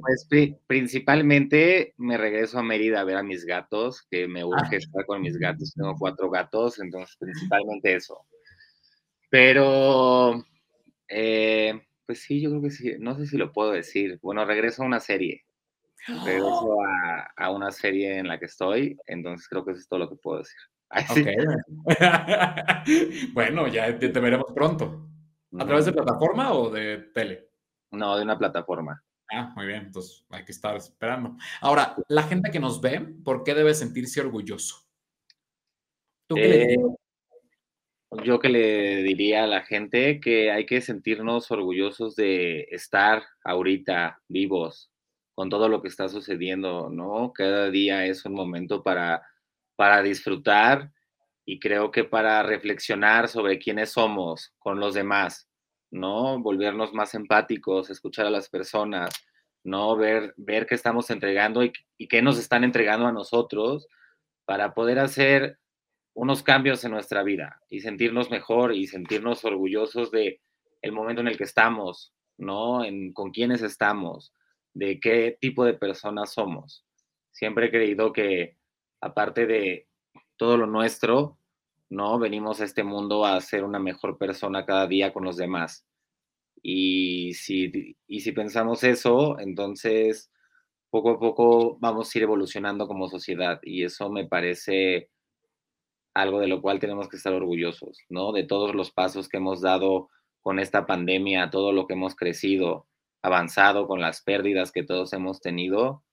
pues, 0.00 0.26
principalmente 0.66 1.92
me 1.98 2.16
regreso 2.16 2.58
a 2.58 2.62
Mérida 2.62 3.00
a 3.00 3.04
ver 3.04 3.18
a 3.18 3.22
mis 3.22 3.44
gatos, 3.44 4.06
que 4.10 4.26
me 4.26 4.42
urge 4.42 4.76
ah. 4.76 4.78
estar 4.78 5.04
con 5.04 5.20
mis 5.20 5.36
gatos. 5.36 5.74
Tengo 5.74 5.94
cuatro 5.98 6.30
gatos, 6.30 6.80
entonces 6.80 7.14
principalmente 7.18 7.94
eso. 7.94 8.24
Pero, 9.28 10.42
eh, 11.08 11.78
pues 12.06 12.22
sí, 12.22 12.40
yo 12.40 12.48
creo 12.50 12.62
que 12.62 12.70
sí. 12.70 12.94
No 13.00 13.14
sé 13.16 13.26
si 13.26 13.36
lo 13.36 13.52
puedo 13.52 13.72
decir. 13.72 14.18
Bueno, 14.22 14.46
regreso 14.46 14.82
a 14.82 14.86
una 14.86 15.00
serie. 15.00 15.44
Regreso 16.24 16.78
a, 17.36 17.50
una 17.50 17.70
serie 17.70 18.16
en 18.16 18.28
la 18.28 18.38
que 18.38 18.46
estoy, 18.46 18.96
entonces 19.06 19.46
creo 19.46 19.66
que 19.66 19.72
eso 19.72 19.80
es 19.80 19.88
todo 19.88 19.98
lo 19.98 20.08
que 20.08 20.16
puedo 20.16 20.38
decir. 20.38 20.56
bueno, 23.34 23.68
ya 23.68 23.98
te 23.98 24.08
veremos 24.08 24.50
pronto. 24.54 25.06
¿A 25.58 25.66
través 25.66 25.84
de 25.84 25.92
plataforma 25.92 26.54
o 26.54 26.70
de 26.70 27.10
tele? 27.12 27.47
No, 27.90 28.16
de 28.16 28.22
una 28.22 28.38
plataforma. 28.38 29.02
Ah, 29.30 29.52
muy 29.54 29.66
bien, 29.66 29.86
entonces 29.86 30.24
hay 30.30 30.44
que 30.44 30.52
estar 30.52 30.74
esperando. 30.76 31.36
Ahora, 31.60 31.96
la 32.08 32.22
gente 32.22 32.50
que 32.50 32.60
nos 32.60 32.80
ve, 32.80 33.00
¿por 33.24 33.44
qué 33.44 33.54
debe 33.54 33.74
sentirse 33.74 34.20
orgulloso? 34.20 34.86
¿Tú 36.26 36.36
qué 36.36 36.48
le 36.48 36.58
dirías? 36.58 36.78
Eh, 36.78 37.08
yo 38.24 38.38
que 38.38 38.48
le 38.48 39.02
diría 39.02 39.44
a 39.44 39.46
la 39.46 39.62
gente 39.62 40.18
que 40.20 40.50
hay 40.50 40.64
que 40.64 40.80
sentirnos 40.80 41.50
orgullosos 41.50 42.16
de 42.16 42.66
estar 42.70 43.22
ahorita 43.44 44.20
vivos 44.28 44.90
con 45.34 45.50
todo 45.50 45.68
lo 45.68 45.82
que 45.82 45.88
está 45.88 46.08
sucediendo, 46.08 46.88
¿no? 46.90 47.32
Cada 47.32 47.70
día 47.70 48.06
es 48.06 48.24
un 48.24 48.32
momento 48.32 48.82
para, 48.82 49.22
para 49.76 50.02
disfrutar 50.02 50.90
y 51.44 51.60
creo 51.60 51.90
que 51.90 52.04
para 52.04 52.42
reflexionar 52.42 53.28
sobre 53.28 53.58
quiénes 53.58 53.92
somos 53.92 54.52
con 54.58 54.80
los 54.80 54.94
demás, 54.94 55.47
¿no? 55.90 56.40
Volvernos 56.40 56.92
más 56.92 57.14
empáticos, 57.14 57.90
escuchar 57.90 58.26
a 58.26 58.30
las 58.30 58.48
personas, 58.48 59.10
¿no? 59.64 59.96
Ver, 59.96 60.34
ver 60.36 60.66
qué 60.66 60.74
estamos 60.74 61.10
entregando 61.10 61.64
y, 61.64 61.72
y 61.96 62.08
qué 62.08 62.22
nos 62.22 62.38
están 62.38 62.64
entregando 62.64 63.06
a 63.06 63.12
nosotros 63.12 63.88
para 64.44 64.74
poder 64.74 64.98
hacer 64.98 65.58
unos 66.14 66.42
cambios 66.42 66.84
en 66.84 66.90
nuestra 66.90 67.22
vida 67.22 67.60
y 67.68 67.80
sentirnos 67.80 68.30
mejor 68.30 68.74
y 68.74 68.86
sentirnos 68.88 69.44
orgullosos 69.44 70.10
de 70.10 70.40
el 70.82 70.92
momento 70.92 71.20
en 71.20 71.28
el 71.28 71.36
que 71.36 71.44
estamos, 71.44 72.12
¿no? 72.36 72.84
En, 72.84 73.12
con 73.12 73.30
quiénes 73.30 73.62
estamos, 73.62 74.32
de 74.74 75.00
qué 75.00 75.38
tipo 75.40 75.64
de 75.64 75.74
personas 75.74 76.32
somos. 76.32 76.84
Siempre 77.30 77.66
he 77.66 77.70
creído 77.70 78.12
que 78.12 78.56
aparte 79.00 79.46
de 79.46 79.86
todo 80.36 80.56
lo 80.56 80.66
nuestro, 80.66 81.37
¿no? 81.90 82.18
Venimos 82.18 82.60
a 82.60 82.64
este 82.64 82.84
mundo 82.84 83.24
a 83.24 83.40
ser 83.40 83.64
una 83.64 83.78
mejor 83.78 84.18
persona 84.18 84.66
cada 84.66 84.86
día 84.86 85.12
con 85.12 85.24
los 85.24 85.36
demás. 85.36 85.86
Y 86.62 87.34
si, 87.34 87.96
y 88.06 88.20
si 88.20 88.32
pensamos 88.32 88.84
eso, 88.84 89.38
entonces 89.38 90.30
poco 90.90 91.10
a 91.10 91.18
poco 91.18 91.78
vamos 91.80 92.14
a 92.14 92.18
ir 92.18 92.24
evolucionando 92.24 92.86
como 92.86 93.08
sociedad 93.08 93.60
y 93.62 93.84
eso 93.84 94.10
me 94.10 94.26
parece 94.26 95.10
algo 96.14 96.40
de 96.40 96.48
lo 96.48 96.60
cual 96.60 96.80
tenemos 96.80 97.08
que 97.08 97.16
estar 97.16 97.32
orgullosos, 97.32 97.98
¿no? 98.08 98.32
De 98.32 98.44
todos 98.44 98.74
los 98.74 98.90
pasos 98.90 99.28
que 99.28 99.36
hemos 99.36 99.60
dado 99.60 100.08
con 100.40 100.58
esta 100.58 100.86
pandemia, 100.86 101.50
todo 101.50 101.72
lo 101.72 101.86
que 101.86 101.94
hemos 101.94 102.16
crecido, 102.16 102.86
avanzado 103.22 103.86
con 103.86 104.00
las 104.00 104.22
pérdidas 104.22 104.72
que 104.72 104.82
todos 104.82 105.12
hemos 105.12 105.40
tenido, 105.40 106.04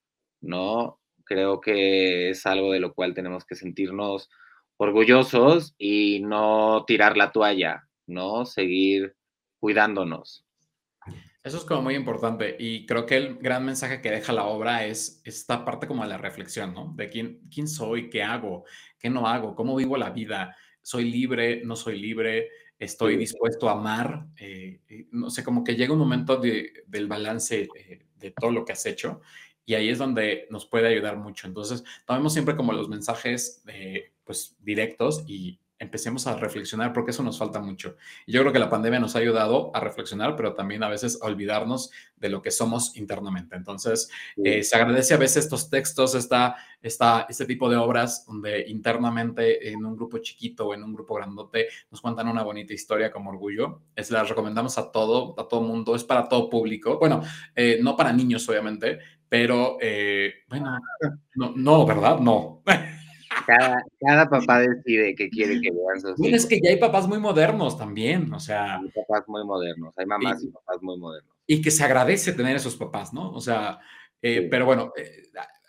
¿no? 0.42 1.00
Creo 1.24 1.60
que 1.60 2.30
es 2.30 2.46
algo 2.46 2.72
de 2.72 2.80
lo 2.80 2.94
cual 2.94 3.14
tenemos 3.14 3.46
que 3.46 3.56
sentirnos 3.56 4.30
orgullosos 4.78 5.76
y 5.78 6.20
no 6.22 6.84
tirar 6.86 7.18
la 7.18 7.32
toalla, 7.32 7.88
¿no? 8.08 8.46
Seguir 8.46 9.16
cuidándonos. 9.60 10.46
Eso 11.44 11.58
es 11.58 11.64
como 11.64 11.84
muy 11.84 11.96
importante 11.96 12.56
y 12.58 12.88
creo 12.88 13.06
que 13.06 13.18
el 13.18 13.36
gran 13.36 13.64
mensaje 13.64 14.02
que 14.02 14.10
deja 14.10 14.34
la 14.34 14.46
obra 14.46 14.86
es 14.86 15.22
esta 15.26 15.64
parte 15.64 15.86
como 15.86 16.02
de 16.02 16.10
la 16.10 16.18
reflexión, 16.18 16.74
¿no? 16.74 16.94
De 16.96 17.08
quién, 17.08 17.42
quién 17.54 17.68
soy, 17.68 18.10
qué 18.10 18.24
hago, 18.24 18.66
qué 18.98 19.12
no 19.12 19.28
hago, 19.28 19.56
cómo 19.56 19.76
vivo 19.76 19.96
la 19.96 20.10
vida, 20.10 20.56
soy 20.82 21.06
libre, 21.06 21.62
no 21.64 21.76
soy 21.76 22.00
libre, 22.00 22.50
estoy 22.80 23.16
dispuesto 23.16 23.70
a 23.70 23.74
amar, 23.74 24.26
eh, 24.40 24.82
no 25.12 25.30
sé, 25.30 25.44
como 25.44 25.64
que 25.64 25.76
llega 25.76 25.94
un 25.94 26.00
momento 26.00 26.38
de, 26.38 26.84
del 26.88 27.08
balance 27.08 27.68
eh, 27.76 28.06
de 28.16 28.32
todo 28.32 28.50
lo 28.52 28.66
que 28.66 28.74
has 28.74 28.86
hecho 28.88 29.22
y 29.66 29.74
ahí 29.74 29.90
es 29.90 29.98
donde 29.98 30.48
nos 30.50 30.66
puede 30.66 30.88
ayudar 30.88 31.18
mucho. 31.18 31.48
Entonces, 31.48 31.84
tomemos 32.06 32.34
siempre 32.34 32.56
como 32.56 32.72
los 32.72 32.88
mensajes, 32.88 33.64
eh, 33.68 34.14
pues, 34.26 34.56
directos 34.60 35.24
y 35.28 35.60
empecemos 35.78 36.26
a 36.26 36.38
reflexionar 36.38 36.94
porque 36.94 37.12
eso 37.12 37.24
nos 37.24 37.38
falta 37.38 37.60
mucho. 37.60 37.98
Y 38.26 38.32
yo 38.32 38.42
creo 38.42 38.54
que 38.54 38.60
la 38.60 38.70
pandemia 38.70 39.00
nos 39.00 39.16
ha 39.16 39.20
ayudado 39.20 39.72
a 39.76 39.80
reflexionar, 39.80 40.36
pero 40.36 40.54
también 40.54 40.84
a 40.84 40.90
veces 40.90 41.20
a 41.22 41.26
olvidarnos 41.26 41.92
de 42.16 42.30
lo 42.30 42.42
que 42.42 42.52
somos 42.52 42.96
internamente. 42.96 43.56
Entonces, 43.56 44.10
eh, 44.44 44.64
se 44.64 44.76
agradece 44.76 45.14
a 45.14 45.18
veces 45.18 45.44
estos 45.46 45.70
textos, 45.70 46.16
esta, 46.16 46.56
esta, 46.82 47.26
este 47.30 47.46
tipo 47.46 47.70
de 47.70 47.76
obras 47.76 48.26
donde 48.26 48.66
internamente 48.70 49.70
en 49.70 49.86
un 49.86 49.96
grupo 49.98 50.20
chiquito 50.20 50.68
o 50.68 50.74
en 50.74 50.84
un 50.84 50.94
grupo 50.94 51.16
grandote 51.16 51.68
nos 51.92 52.00
cuentan 52.00 52.30
una 52.30 52.44
bonita 52.44 52.74
historia 52.74 53.12
como 53.12 53.32
orgullo. 53.32 53.82
Es, 53.96 54.12
las 54.12 54.30
recomendamos 54.30 54.78
a 54.78 54.92
todo, 54.92 55.36
a 55.38 55.48
todo 55.48 55.62
mundo, 55.62 55.96
es 55.96 56.06
para 56.06 56.30
todo 56.30 56.50
público. 56.50 56.98
Bueno, 57.00 57.22
eh, 57.54 57.80
no 57.82 57.98
para 57.98 58.14
niños, 58.14 58.48
obviamente, 58.48 59.00
pero 59.28 59.78
eh, 59.82 60.34
bueno, 60.48 60.80
no, 61.36 61.54
no, 61.56 61.86
¿verdad? 61.86 62.20
No. 62.20 62.64
Cada, 63.45 64.29
papá 64.29 64.60
decide 64.60 65.15
que 65.15 65.29
quiere 65.29 65.62
que 65.62 65.71
vean 65.71 66.01
sus 66.01 66.19
hijos. 66.19 66.43
Es 66.43 66.45
que 66.45 66.60
ya 66.62 66.69
hay 66.69 66.77
papás 66.77 67.08
muy 67.08 67.19
modernos 67.19 67.77
también, 67.77 68.34
o 68.34 68.39
sea. 68.39 68.79
Hay 68.79 68.89
papás 68.89 69.23
muy 69.27 69.43
modernos, 69.45 69.93
hay 69.97 70.05
mamás 70.05 70.43
y, 70.43 70.47
papás 70.47 70.77
muy 70.81 70.97
modernos. 70.97 71.31
Y 71.45 71.62
que 71.62 71.71
se 71.71 71.84
agradece 71.84 72.34
tener 72.34 72.55
esos 72.55 72.75
papás, 72.75 73.13
¿no? 73.13 73.31
O 73.31 73.41
sea, 73.41 73.79
eh, 74.21 74.47
pero 74.49 74.65
bueno, 74.65 74.91
eh, 74.97 75.23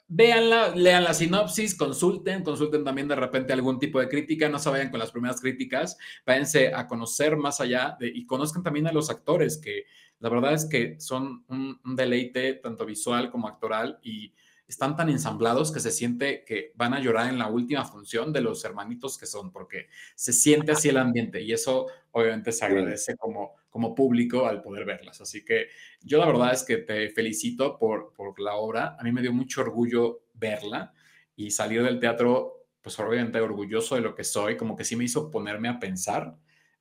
véanla, 0.08 0.74
lean 0.74 1.04
la 1.04 1.14
sinopsis, 1.14 1.74
consulten, 1.74 2.42
consulten 2.42 2.84
también 2.84 3.08
de 3.08 3.16
repente 3.16 3.52
algún 3.52 3.78
tipo 3.78 4.00
de 4.00 4.08
crítica, 4.08 4.48
no 4.48 4.58
se 4.58 4.70
vayan 4.70 4.90
con 4.90 5.00
las 5.00 5.10
primeras 5.10 5.40
críticas, 5.40 5.98
váyanse 6.24 6.72
a 6.74 6.86
conocer 6.86 7.36
más 7.36 7.60
allá 7.60 7.96
de, 7.98 8.08
y 8.08 8.24
conozcan 8.24 8.62
también 8.62 8.86
a 8.86 8.92
los 8.92 9.10
actores, 9.10 9.58
que 9.58 9.84
la 10.20 10.28
verdad 10.28 10.54
es 10.54 10.66
que 10.66 10.98
son 11.00 11.44
un, 11.48 11.78
un 11.84 11.96
deleite 11.96 12.54
tanto 12.54 12.86
visual 12.86 13.30
como 13.30 13.48
actoral 13.48 13.98
y 14.02 14.32
están 14.68 14.96
tan 14.96 15.08
ensamblados 15.08 15.72
que 15.72 15.80
se 15.80 15.90
siente 15.90 16.44
que 16.44 16.72
van 16.74 16.92
a 16.94 17.00
llorar 17.00 17.28
en 17.28 17.38
la 17.38 17.48
última 17.48 17.84
función 17.84 18.32
de 18.32 18.40
los 18.40 18.64
hermanitos 18.64 19.16
que 19.16 19.26
son, 19.26 19.52
porque 19.52 19.88
se 20.14 20.32
siente 20.32 20.72
así 20.72 20.88
el 20.88 20.96
ambiente 20.96 21.40
y 21.40 21.52
eso 21.52 21.86
obviamente 22.10 22.50
se 22.52 22.64
agradece 22.64 23.16
como, 23.16 23.54
como 23.70 23.94
público 23.94 24.46
al 24.46 24.62
poder 24.62 24.84
verlas. 24.84 25.20
Así 25.20 25.44
que 25.44 25.68
yo 26.00 26.18
la 26.18 26.26
verdad 26.26 26.52
es 26.52 26.64
que 26.64 26.78
te 26.78 27.10
felicito 27.10 27.78
por, 27.78 28.12
por 28.12 28.38
la 28.40 28.56
obra. 28.56 28.96
A 28.98 29.04
mí 29.04 29.12
me 29.12 29.22
dio 29.22 29.32
mucho 29.32 29.60
orgullo 29.60 30.22
verla 30.34 30.92
y 31.36 31.50
salir 31.50 31.82
del 31.82 32.00
teatro, 32.00 32.66
pues 32.80 32.98
obviamente 32.98 33.40
orgulloso 33.40 33.94
de 33.94 34.00
lo 34.00 34.14
que 34.14 34.24
soy, 34.24 34.56
como 34.56 34.74
que 34.74 34.84
sí 34.84 34.96
me 34.96 35.04
hizo 35.04 35.30
ponerme 35.30 35.68
a 35.68 35.78
pensar 35.78 36.36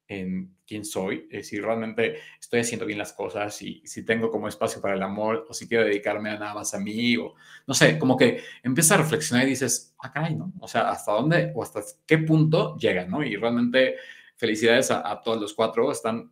en 0.08 0.56
quién 0.68 0.86
soy, 0.86 1.28
eh, 1.32 1.44
si 1.44 1.60
realmente 1.60 2.18
estoy 2.40 2.60
haciendo 2.60 2.86
bien 2.86 3.00
las 3.00 3.14
cosas, 3.14 3.62
y 3.62 3.82
si 3.86 4.06
tengo 4.06 4.30
como 4.30 4.48
espacio 4.48 4.82
para 4.82 4.96
el 4.96 5.04
amor 5.04 5.46
o 5.50 5.54
si 5.54 5.68
quiero 5.68 5.84
dedicarme 5.84 6.30
a 6.30 6.38
nada 6.40 6.54
más 6.54 6.74
a 6.74 6.80
mí 6.80 7.18
o 7.18 7.36
no 7.68 7.74
sé, 7.74 7.98
como 7.98 8.18
que 8.18 8.44
empiezas 8.64 8.94
a 8.94 9.02
reflexionar 9.02 9.46
y 9.46 9.52
dices, 9.52 9.96
ah, 10.00 10.12
caray, 10.12 10.36
¿no? 10.36 10.54
O 10.60 10.68
sea, 10.68 10.90
¿hasta 10.90 11.12
dónde 11.12 11.52
o 11.56 11.64
hasta 11.64 11.82
qué 12.06 12.20
punto 12.20 12.78
llega, 12.78 13.06
¿no? 13.06 13.24
Y 13.24 13.36
realmente 13.36 13.96
felicidades 14.36 14.92
a, 14.92 15.22
todos 15.24 15.40
los 15.40 15.54
cuatro, 15.54 15.92
están 15.92 16.32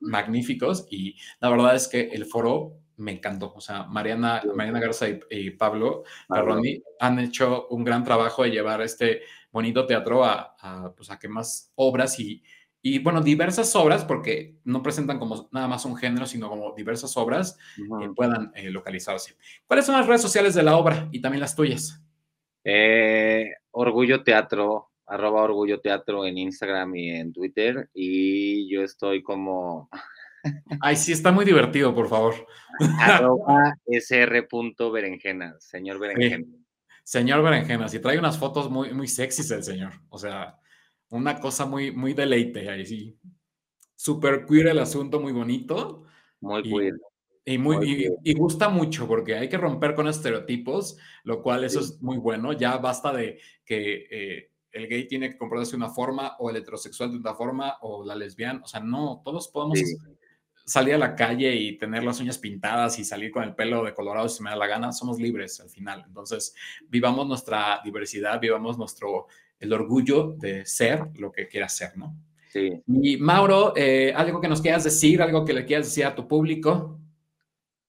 magníficos 0.00 0.86
y 0.90 1.16
la 1.40 1.50
verdad 1.50 1.74
es 1.74 1.88
que 1.88 2.08
el 2.12 2.26
foro 2.26 2.76
me 2.96 3.12
encantó. 3.12 3.52
O 3.54 3.60
sea, 3.60 3.84
Mariana, 3.84 4.42
Mariana 4.54 4.80
Garza 4.80 5.06
y, 5.30 5.50
Pablo, 5.50 6.04
Pablo. 6.28 6.60
han 7.00 7.18
hecho 7.18 7.68
un 7.68 7.84
gran 7.84 8.04
trabajo 8.04 8.42
de 8.42 8.50
llevar 8.50 8.82
este 8.82 9.22
bonito 9.50 9.86
teatro 9.86 10.24
a, 10.24 10.54
a, 10.60 10.92
pues 10.94 11.10
a 11.10 11.18
que 11.18 11.28
más 11.28 11.72
obras 11.76 12.20
y, 12.20 12.42
y 12.82 12.98
bueno, 13.00 13.20
diversas 13.20 13.74
obras, 13.76 14.04
porque 14.04 14.56
no 14.64 14.82
presentan 14.82 15.18
como 15.18 15.48
nada 15.52 15.68
más 15.68 15.84
un 15.84 15.96
género, 15.96 16.26
sino 16.26 16.48
como 16.48 16.74
diversas 16.74 17.14
obras 17.16 17.58
que 17.76 18.08
puedan 18.14 18.52
eh, 18.54 18.70
localizarse. 18.70 19.36
¿Cuáles 19.66 19.84
son 19.84 19.96
las 19.96 20.06
redes 20.06 20.22
sociales 20.22 20.54
de 20.54 20.62
la 20.62 20.76
obra 20.76 21.08
y 21.12 21.20
también 21.20 21.40
las 21.40 21.54
tuyas? 21.54 22.02
Eh, 22.64 23.50
Orgullo 23.72 24.22
Teatro, 24.22 24.90
arroba 25.06 25.42
Orgullo 25.42 25.80
Teatro 25.80 26.24
en 26.24 26.38
Instagram 26.38 26.96
y 26.96 27.10
en 27.10 27.32
Twitter. 27.32 27.90
Y 27.92 28.72
yo 28.72 28.82
estoy 28.82 29.22
como... 29.22 29.90
Ay, 30.80 30.96
sí, 30.96 31.12
está 31.12 31.30
muy 31.32 31.44
divertido, 31.44 31.94
por 31.94 32.08
favor. 32.08 32.46
arroba 32.98 33.76
sr.berenjenas, 33.86 35.62
señor 35.62 35.98
Berenjenas. 35.98 36.48
Señor 37.04 37.42
Berenjenas, 37.42 37.92
y 37.92 37.98
trae 37.98 38.18
unas 38.18 38.38
fotos 38.38 38.70
muy, 38.70 38.94
muy 38.94 39.08
sexys 39.08 39.50
el 39.50 39.64
señor. 39.64 39.92
O 40.10 40.18
sea, 40.18 40.59
una 41.10 41.38
cosa 41.40 41.66
muy, 41.66 41.92
muy 41.92 42.14
deleite 42.14 42.68
ahí, 42.68 42.86
sí. 42.86 43.18
Súper 43.94 44.46
queer 44.46 44.68
el 44.68 44.78
asunto, 44.78 45.20
muy 45.20 45.32
bonito. 45.32 46.04
Muy 46.40 46.62
queer. 46.62 46.94
Y, 47.44 47.58
muy, 47.58 48.08
y, 48.22 48.34
gusta 48.34 48.68
mucho 48.68 49.08
porque 49.08 49.34
hay 49.34 49.48
que 49.48 49.58
romper 49.58 49.94
con 49.94 50.06
estereotipos, 50.06 50.98
lo 51.24 51.42
cual 51.42 51.64
eso 51.64 51.80
es 51.80 52.00
muy 52.00 52.16
bueno. 52.16 52.52
Ya 52.52 52.76
basta 52.76 53.12
de 53.12 53.40
que 53.64 54.06
eh, 54.10 54.50
el 54.72 54.86
gay 54.86 55.08
tiene 55.08 55.30
que 55.30 55.38
comportarse 55.38 55.72
de 55.72 55.78
una 55.78 55.88
forma 55.88 56.36
o 56.38 56.50
el 56.50 56.56
heterosexual 56.56 57.10
de 57.10 57.16
una 57.18 57.34
forma 57.34 57.78
o 57.80 58.04
la 58.04 58.14
lesbiana. 58.14 58.60
O 58.62 58.68
sea, 58.68 58.80
no, 58.80 59.22
todos 59.24 59.48
podemos 59.48 59.80
salir 60.64 60.94
a 60.94 60.98
la 60.98 61.16
calle 61.16 61.52
y 61.56 61.76
tener 61.76 62.04
las 62.04 62.20
uñas 62.20 62.38
pintadas 62.38 62.98
y 62.98 63.04
salir 63.04 63.32
con 63.32 63.42
el 63.42 63.54
pelo 63.56 63.82
de 63.84 63.94
colorado 63.94 64.28
si 64.28 64.42
me 64.42 64.50
da 64.50 64.56
la 64.56 64.68
gana. 64.68 64.92
Somos 64.92 65.18
libres 65.18 65.58
al 65.60 65.70
final. 65.70 66.04
Entonces, 66.06 66.54
vivamos 66.88 67.26
nuestra 67.26 67.80
diversidad, 67.84 68.38
vivamos 68.38 68.78
nuestro 68.78 69.26
el 69.60 69.72
orgullo 69.72 70.34
de 70.38 70.64
ser 70.66 71.02
lo 71.16 71.30
que 71.30 71.46
quieras 71.46 71.76
ser, 71.76 71.96
¿no? 71.96 72.16
Sí. 72.48 72.82
Y 72.88 73.16
Mauro, 73.18 73.74
eh, 73.76 74.12
algo 74.16 74.40
que 74.40 74.48
nos 74.48 74.60
quieras 74.60 74.82
decir, 74.82 75.22
algo 75.22 75.44
que 75.44 75.52
le 75.52 75.64
quieras 75.64 75.86
decir 75.86 76.04
a 76.04 76.14
tu 76.14 76.26
público. 76.26 76.98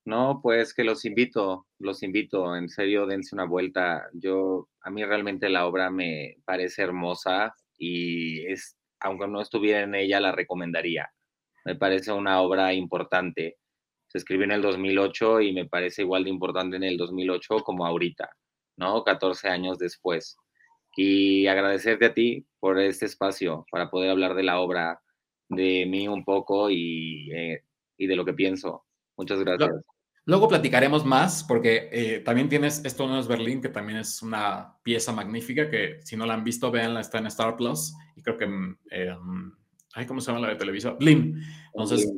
No, 0.06 0.40
pues 0.42 0.74
que 0.74 0.84
los 0.84 1.06
invito, 1.06 1.68
los 1.80 2.04
invito, 2.04 2.56
en 2.56 2.70
serio, 2.70 3.06
dense 3.06 3.36
una 3.36 3.46
vuelta. 3.46 4.08
Yo, 4.14 4.68
a 4.82 4.90
mí 4.90 5.04
realmente 5.04 5.50
la 5.50 5.66
obra 5.66 5.90
me 5.90 6.38
parece 6.46 6.82
hermosa 6.82 7.54
y 7.78 8.46
es, 8.46 8.78
aunque 9.00 9.28
no 9.28 9.42
estuviera 9.42 9.82
en 9.82 9.96
ella, 9.96 10.20
la 10.20 10.32
recomendaría. 10.32 11.10
Me 11.66 11.76
parece 11.76 12.12
una 12.12 12.42
obra 12.42 12.74
importante. 12.74 13.58
Se 14.08 14.18
escribió 14.18 14.46
en 14.46 14.52
el 14.52 14.62
2008 14.62 15.42
y 15.42 15.54
me 15.54 15.66
parece 15.68 16.02
igual 16.02 16.24
de 16.26 16.32
importante 16.32 16.78
en 16.78 16.84
el 16.84 16.98
2008 16.98 17.60
como 17.64 17.86
ahorita, 17.86 18.30
¿no? 18.78 19.04
14 19.04 19.48
años 19.50 19.78
después. 19.78 20.38
Y 20.96 21.48
agradecerte 21.48 22.06
a 22.06 22.14
ti 22.14 22.46
por 22.60 22.80
este 22.80 23.06
espacio 23.06 23.66
para 23.72 23.90
poder 23.90 24.12
hablar 24.12 24.36
de 24.36 24.44
la 24.44 24.60
obra, 24.60 25.02
de 25.50 25.86
mí 25.86 26.08
un 26.08 26.24
poco 26.24 26.70
y, 26.70 27.32
eh, 27.34 27.64
y 27.98 28.08
de 28.08 28.16
lo 28.16 28.26
que 28.26 28.34
pienso. 28.34 28.86
Muchas 29.18 29.40
gracias. 29.40 29.72
Luego 30.26 30.48
platicaremos 30.48 31.04
más 31.04 31.44
porque 31.44 31.90
eh, 31.92 32.20
también 32.20 32.48
tienes 32.48 32.86
Esto 32.86 33.08
no 33.08 33.20
es 33.20 33.28
Berlín, 33.28 33.62
que 33.62 33.70
también 33.70 34.00
es 34.00 34.22
una 34.22 34.78
pieza 34.84 35.12
magnífica 35.12 35.70
que 35.70 36.00
si 36.04 36.16
no 36.16 36.26
la 36.26 36.36
han 36.36 36.44
visto, 36.44 36.70
véanla, 36.70 37.02
está 37.02 37.18
en 37.18 37.28
Star 37.28 37.56
Plus 37.56 37.94
y 38.16 38.22
creo 38.22 38.38
que, 38.38 38.46
mm, 38.46 38.78
eh, 38.92 39.16
mm, 39.20 39.52
ay, 39.96 40.06
¿cómo 40.06 40.22
se 40.22 40.32
llama 40.32 40.46
la 40.46 40.54
de 40.54 40.60
televisión? 40.60 40.98
Blim. 41.00 41.42
Entonces, 41.74 42.12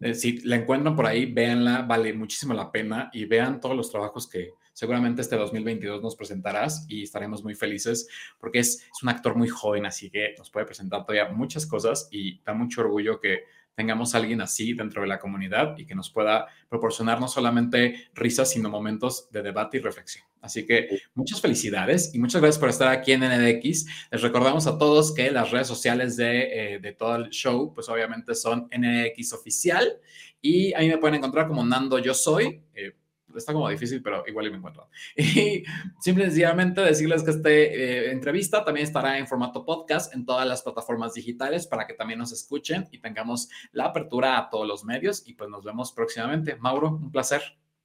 eh, 0.00 0.14
si 0.14 0.40
la 0.42 0.56
encuentran 0.56 0.94
por 0.94 1.06
ahí, 1.06 1.32
véanla, 1.32 1.82
vale 1.82 2.12
muchísimo 2.12 2.52
la 2.52 2.70
pena 2.70 3.08
y 3.12 3.24
vean 3.24 3.60
todos 3.60 3.74
los 3.74 3.90
trabajos 3.90 4.28
que 4.28 4.52
seguramente 4.78 5.22
este 5.22 5.34
2022 5.34 6.00
nos 6.00 6.14
presentarás 6.14 6.86
y 6.88 7.02
estaremos 7.02 7.42
muy 7.42 7.56
felices 7.56 8.06
porque 8.38 8.60
es, 8.60 8.76
es 8.76 9.02
un 9.02 9.08
actor 9.08 9.34
muy 9.34 9.48
joven, 9.48 9.86
así 9.86 10.08
que 10.08 10.36
nos 10.38 10.50
puede 10.50 10.66
presentar 10.66 11.04
todavía 11.04 11.28
muchas 11.34 11.66
cosas 11.66 12.06
y 12.12 12.40
da 12.42 12.54
mucho 12.54 12.82
orgullo 12.82 13.18
que 13.18 13.40
tengamos 13.74 14.14
a 14.14 14.18
alguien 14.18 14.40
así 14.40 14.74
dentro 14.74 15.02
de 15.02 15.08
la 15.08 15.18
comunidad 15.18 15.76
y 15.78 15.84
que 15.84 15.96
nos 15.96 16.10
pueda 16.10 16.46
proporcionar 16.68 17.18
no 17.18 17.26
solamente 17.26 18.08
risas, 18.14 18.52
sino 18.52 18.70
momentos 18.70 19.28
de 19.32 19.42
debate 19.42 19.78
y 19.78 19.80
reflexión. 19.80 20.24
Así 20.40 20.64
que 20.64 21.00
muchas 21.12 21.40
felicidades 21.40 22.14
y 22.14 22.20
muchas 22.20 22.40
gracias 22.40 22.60
por 22.60 22.68
estar 22.68 22.86
aquí 22.86 23.10
en 23.10 23.22
NDX. 23.22 23.84
Les 24.12 24.22
recordamos 24.22 24.68
a 24.68 24.78
todos 24.78 25.12
que 25.12 25.32
las 25.32 25.50
redes 25.50 25.66
sociales 25.66 26.16
de, 26.16 26.74
eh, 26.74 26.78
de 26.78 26.92
todo 26.92 27.16
el 27.16 27.30
show, 27.30 27.72
pues 27.74 27.88
obviamente 27.88 28.36
son 28.36 28.68
NDX 28.70 29.32
Oficial 29.32 29.98
y 30.40 30.72
ahí 30.74 30.86
me 30.88 30.98
pueden 30.98 31.16
encontrar 31.16 31.48
como 31.48 31.66
Nando 31.66 31.98
Yo 31.98 32.14
Soy. 32.14 32.62
Eh, 32.76 32.92
está 33.38 33.52
como 33.52 33.68
difícil, 33.68 34.02
pero 34.02 34.24
igual 34.26 34.46
y 34.46 34.50
me 34.50 34.56
encuentro. 34.58 34.88
Y 35.16 35.64
simplemente 36.00 36.80
decirles 36.80 37.22
que 37.22 37.30
esta 37.30 37.50
eh, 37.50 38.10
entrevista 38.10 38.64
también 38.64 38.86
estará 38.86 39.18
en 39.18 39.26
formato 39.26 39.64
podcast 39.64 40.14
en 40.14 40.24
todas 40.24 40.46
las 40.46 40.62
plataformas 40.62 41.14
digitales 41.14 41.66
para 41.66 41.86
que 41.86 41.94
también 41.94 42.18
nos 42.18 42.32
escuchen 42.32 42.88
y 42.90 42.98
tengamos 42.98 43.48
la 43.72 43.86
apertura 43.86 44.38
a 44.38 44.50
todos 44.50 44.66
los 44.66 44.84
medios. 44.84 45.26
Y 45.26 45.34
pues 45.34 45.50
nos 45.50 45.64
vemos 45.64 45.92
próximamente. 45.92 46.56
Mauro, 46.56 46.88
un 46.88 47.10
placer. 47.10 47.42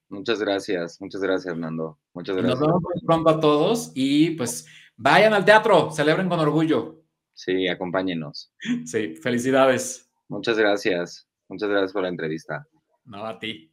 Muchas 0.09 0.39
gracias, 0.39 1.01
muchas 1.01 1.21
gracias, 1.21 1.57
Nando. 1.57 1.97
Muchas 2.13 2.35
gracias. 2.35 2.59
Nos 2.59 2.67
vemos 2.67 2.83
pronto 3.05 3.29
a 3.29 3.39
todos 3.39 3.91
y 3.95 4.31
pues 4.31 4.67
vayan 4.95 5.33
al 5.33 5.45
teatro, 5.45 5.91
celebren 5.91 6.29
con 6.29 6.39
orgullo. 6.39 7.01
Sí, 7.33 7.67
acompáñenos. 7.67 8.53
Sí, 8.85 9.15
felicidades. 9.15 10.11
Muchas 10.27 10.57
gracias. 10.57 11.27
Muchas 11.47 11.69
gracias 11.69 11.93
por 11.93 12.03
la 12.03 12.09
entrevista. 12.09 12.67
No, 13.05 13.25
a 13.25 13.37
ti. 13.39 13.72